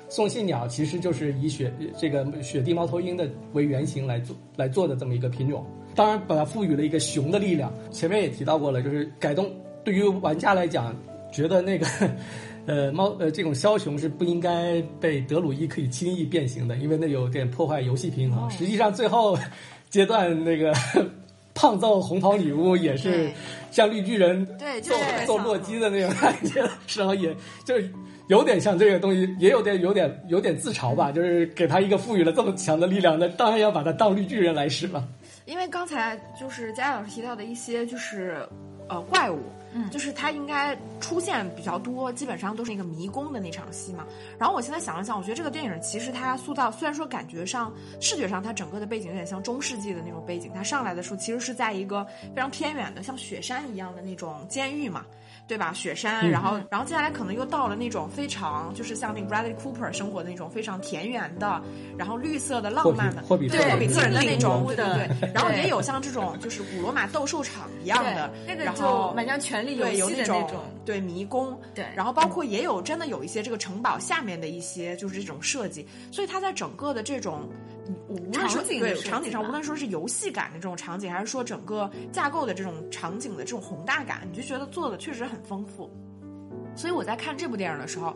[0.08, 5.66] 送信鸟，其实就是以雪这个雪地猫头鹰的为原型来做来做的这么一个品种。
[5.96, 7.72] 当然，把它赋予了一个熊的力量。
[7.90, 9.50] 前面也提到过了，就是改动
[9.84, 10.94] 对于玩家来讲，
[11.32, 11.86] 觉得那个。
[12.66, 18.50] 呃，猫呃，这种枭雄是不应该被德鲁伊可以轻易变形的，因为那有点破坏游戏平衡。
[18.50, 19.38] 实际上，最后
[19.90, 20.72] 阶段那个
[21.52, 23.30] 胖揍红袍女巫也是
[23.70, 24.94] 像绿巨人对揍
[25.26, 27.92] 揍洛基的那种感觉，时候也就是
[28.28, 35.06] 有点像这个东西， 也有点有点有点自嘲吧，就是给他一个赋予了这么强的力量，那当然要把它当绿巨人来使了。
[35.44, 38.38] 因为刚才就是佳老师提到的一些就是
[38.88, 39.40] 呃怪物。
[39.76, 44.06] 嗯，就是它应该出现比较多，基本上都是一个迷宫的那场戏嘛。
[44.38, 52.04] 然后我现在想了想，我觉得这个电影其实它塑造，虽然说感觉上视觉上它整个的背景有点像中世纪的那种背景，它上来的时候其实是在一个
[52.36, 55.04] 非常偏远的，像雪山一样的那种监狱嘛。
[55.46, 55.72] 对吧？
[55.74, 61.62] 雪山，然后，然后接下来可能又到了那种非常，就是像那个 Bradley Cooper 生活的那种非常田园的，
[61.98, 64.86] 然后绿色的、浪漫的，对霍比特人的那种，对对
[65.20, 65.32] 对。
[65.34, 71.84] 然后也有像这种就是古罗马斗兽场一样的，那个就蛮像权力游戏的那种，对迷宫，对。
[71.94, 77.48] 然后包括也有真的有一些这个城堡下面的一些就是这种设计，所以它在整个的这种。
[78.08, 85.90] 无论是对场景上，无论说是游戏感的这种场景，还是说整个架构的这种场景的这种宏大感，你就觉得做的确实很丰富。
[86.74, 88.14] 所以我在看这部电影的时候，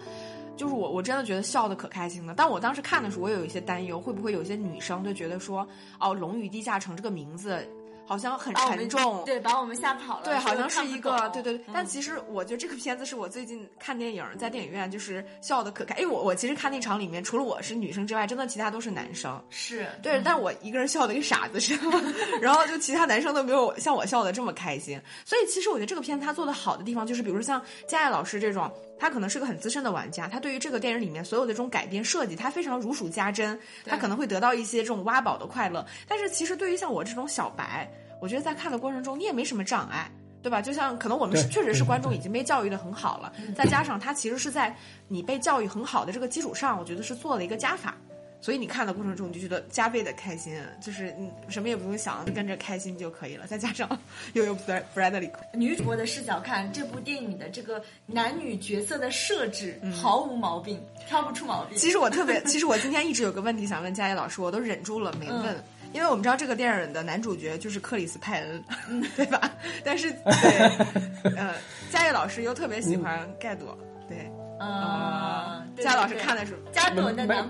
[0.57, 2.35] 就是我我真的觉得笑的可开心了。
[2.37, 5.61] 但我当时看的时候，我有一些担忧，会不会有一些女生就觉得说，
[6.01, 7.66] 哦，《龙与地下城》这个名字。
[8.09, 10.24] 好像很沉重，对，把我们吓跑了。
[10.24, 11.64] 对，好像是一个，对对对。
[11.74, 15.94] 但其实我觉得这个片子是我最近看电影，在电影院就是笑的可开。
[15.98, 19.38] 因为我我其实看那场里面，除了我是女生之外，真的其他都是男生。
[19.50, 22.02] 是对，但我一个人笑的跟傻子似的，
[22.40, 24.98] 然后就其他男生都没有像我笑的这么开心。
[25.26, 35.86] 所以其实我觉得这个片子它做的好的地方，就是比如说像佳爱老师这种，他可能是个很资深的玩家，他对于这个电影里面所有的这种改编设计，他非常如数家珍，他可能会得到一些这种挖宝的快乐。
[36.07, 37.88] 但是其实对于像我这种小白，
[38.20, 40.11] 我觉得在看的过程中，你也没什么障碍，
[40.42, 40.61] 对吧？
[40.61, 44.76] 就像可能我们确实是观众，已经被教育的很好了，再加上他其实是在
[45.07, 47.96] 你被教育很好的这个基础上，我觉得是做了一个加法，
[48.41, 53.47] 所以你看的过程中你就觉得加倍的开心，就是你什么也不用想，跟着开心就可以了。
[53.47, 53.89] 再加上
[54.34, 54.57] 又有
[54.95, 61.76] Bradley 女主播的视角看这部电影的这个男女角色的设置毫无毛病，挑不出毛病。
[61.76, 65.57] 其实我特别，其实我今天一直有个问题想问佳怡老师，我都忍住了没问。
[65.95, 68.62] 因为我们知道这个电影的男主角就是克里斯派恩，
[69.16, 69.51] 对吧？
[69.82, 71.55] 但是， 对，呃，
[71.91, 73.74] 佳叶老师又特别喜欢盖朵，
[74.07, 77.45] 对，啊，佳老师看的时候，加朵的男朋友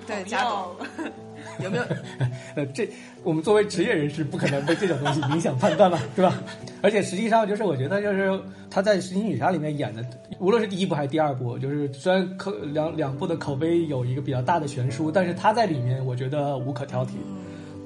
[1.60, 1.84] 有没有？
[2.54, 2.88] 呃，这
[3.22, 6.34] 我们作为职业人士不可能被这种东西影响判断嘛，对吧？
[6.82, 10.04] 而且实际上就是我觉得就是他在《神奇女侠》里面演的，
[10.38, 17.10] 无论是第一部还是第二部，就是虽然口两两部的口碑有一个比较大的悬殊，但是他在里面我觉得无可挑剔。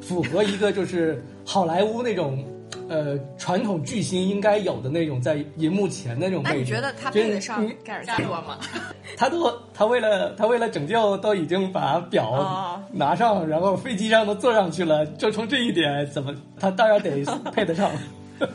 [0.00, 2.44] 符合一个就是好莱坞那种，
[2.88, 6.42] 呃，传统巨星应该有的那种在荧幕前的那种。
[6.44, 8.58] 那你觉得他配得上盖尔加朵吗？
[9.16, 17.90] 他都他为了他为了拯救都已经把表拿上，然后飞机上都坐上去了，就从这一点怎么他当然得配得上。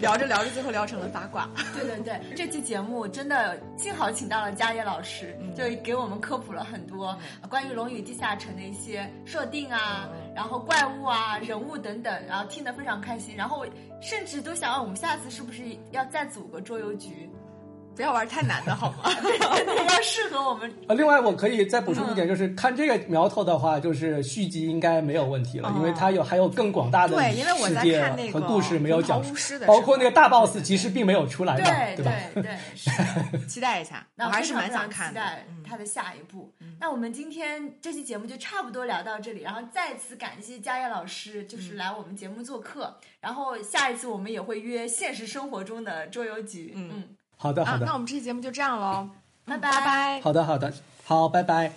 [0.02, 1.50] 聊着聊着，最后聊成了八卦。
[1.74, 13.66] 对对对，这期节目真的幸好请到了佳叶老师，就给我们科普了很多关于《龙与地下城》的一些设定啊，然后怪物啊、人物等等，然后听得非常开心，然后
[14.00, 17.28] 甚至都想我们下次是不是要再组个桌游局。
[17.98, 19.10] 不要玩太难的好吗？
[19.90, 20.72] 要适合我们。
[20.88, 29.20] 呃，另外我可以再补充一点，就是看这个苗头的话，就是续集应该没有问题了，因为它有还有更广大的世界和故事没有讲，
[29.66, 32.12] 包括那个大 boss 其实并没有出来嘛，对吧？
[32.36, 35.20] 对对， 期待一下，我还是蛮想看的。
[35.68, 36.54] 他的下一步。
[36.80, 42.96] 那我们今天这期节目就差不多聊到这里，然后再次感谢佳叶老师，就是来我们节目做客。
[43.20, 46.72] 然后下一次我们也会约现实生活中的桌游局。
[46.76, 47.04] 嗯。
[47.38, 49.10] 好的，好的，那我们这期节目就这样喽，
[49.46, 50.22] 拜拜拜拜。
[50.22, 50.74] 好的，好的，
[51.06, 51.72] 好，拜拜。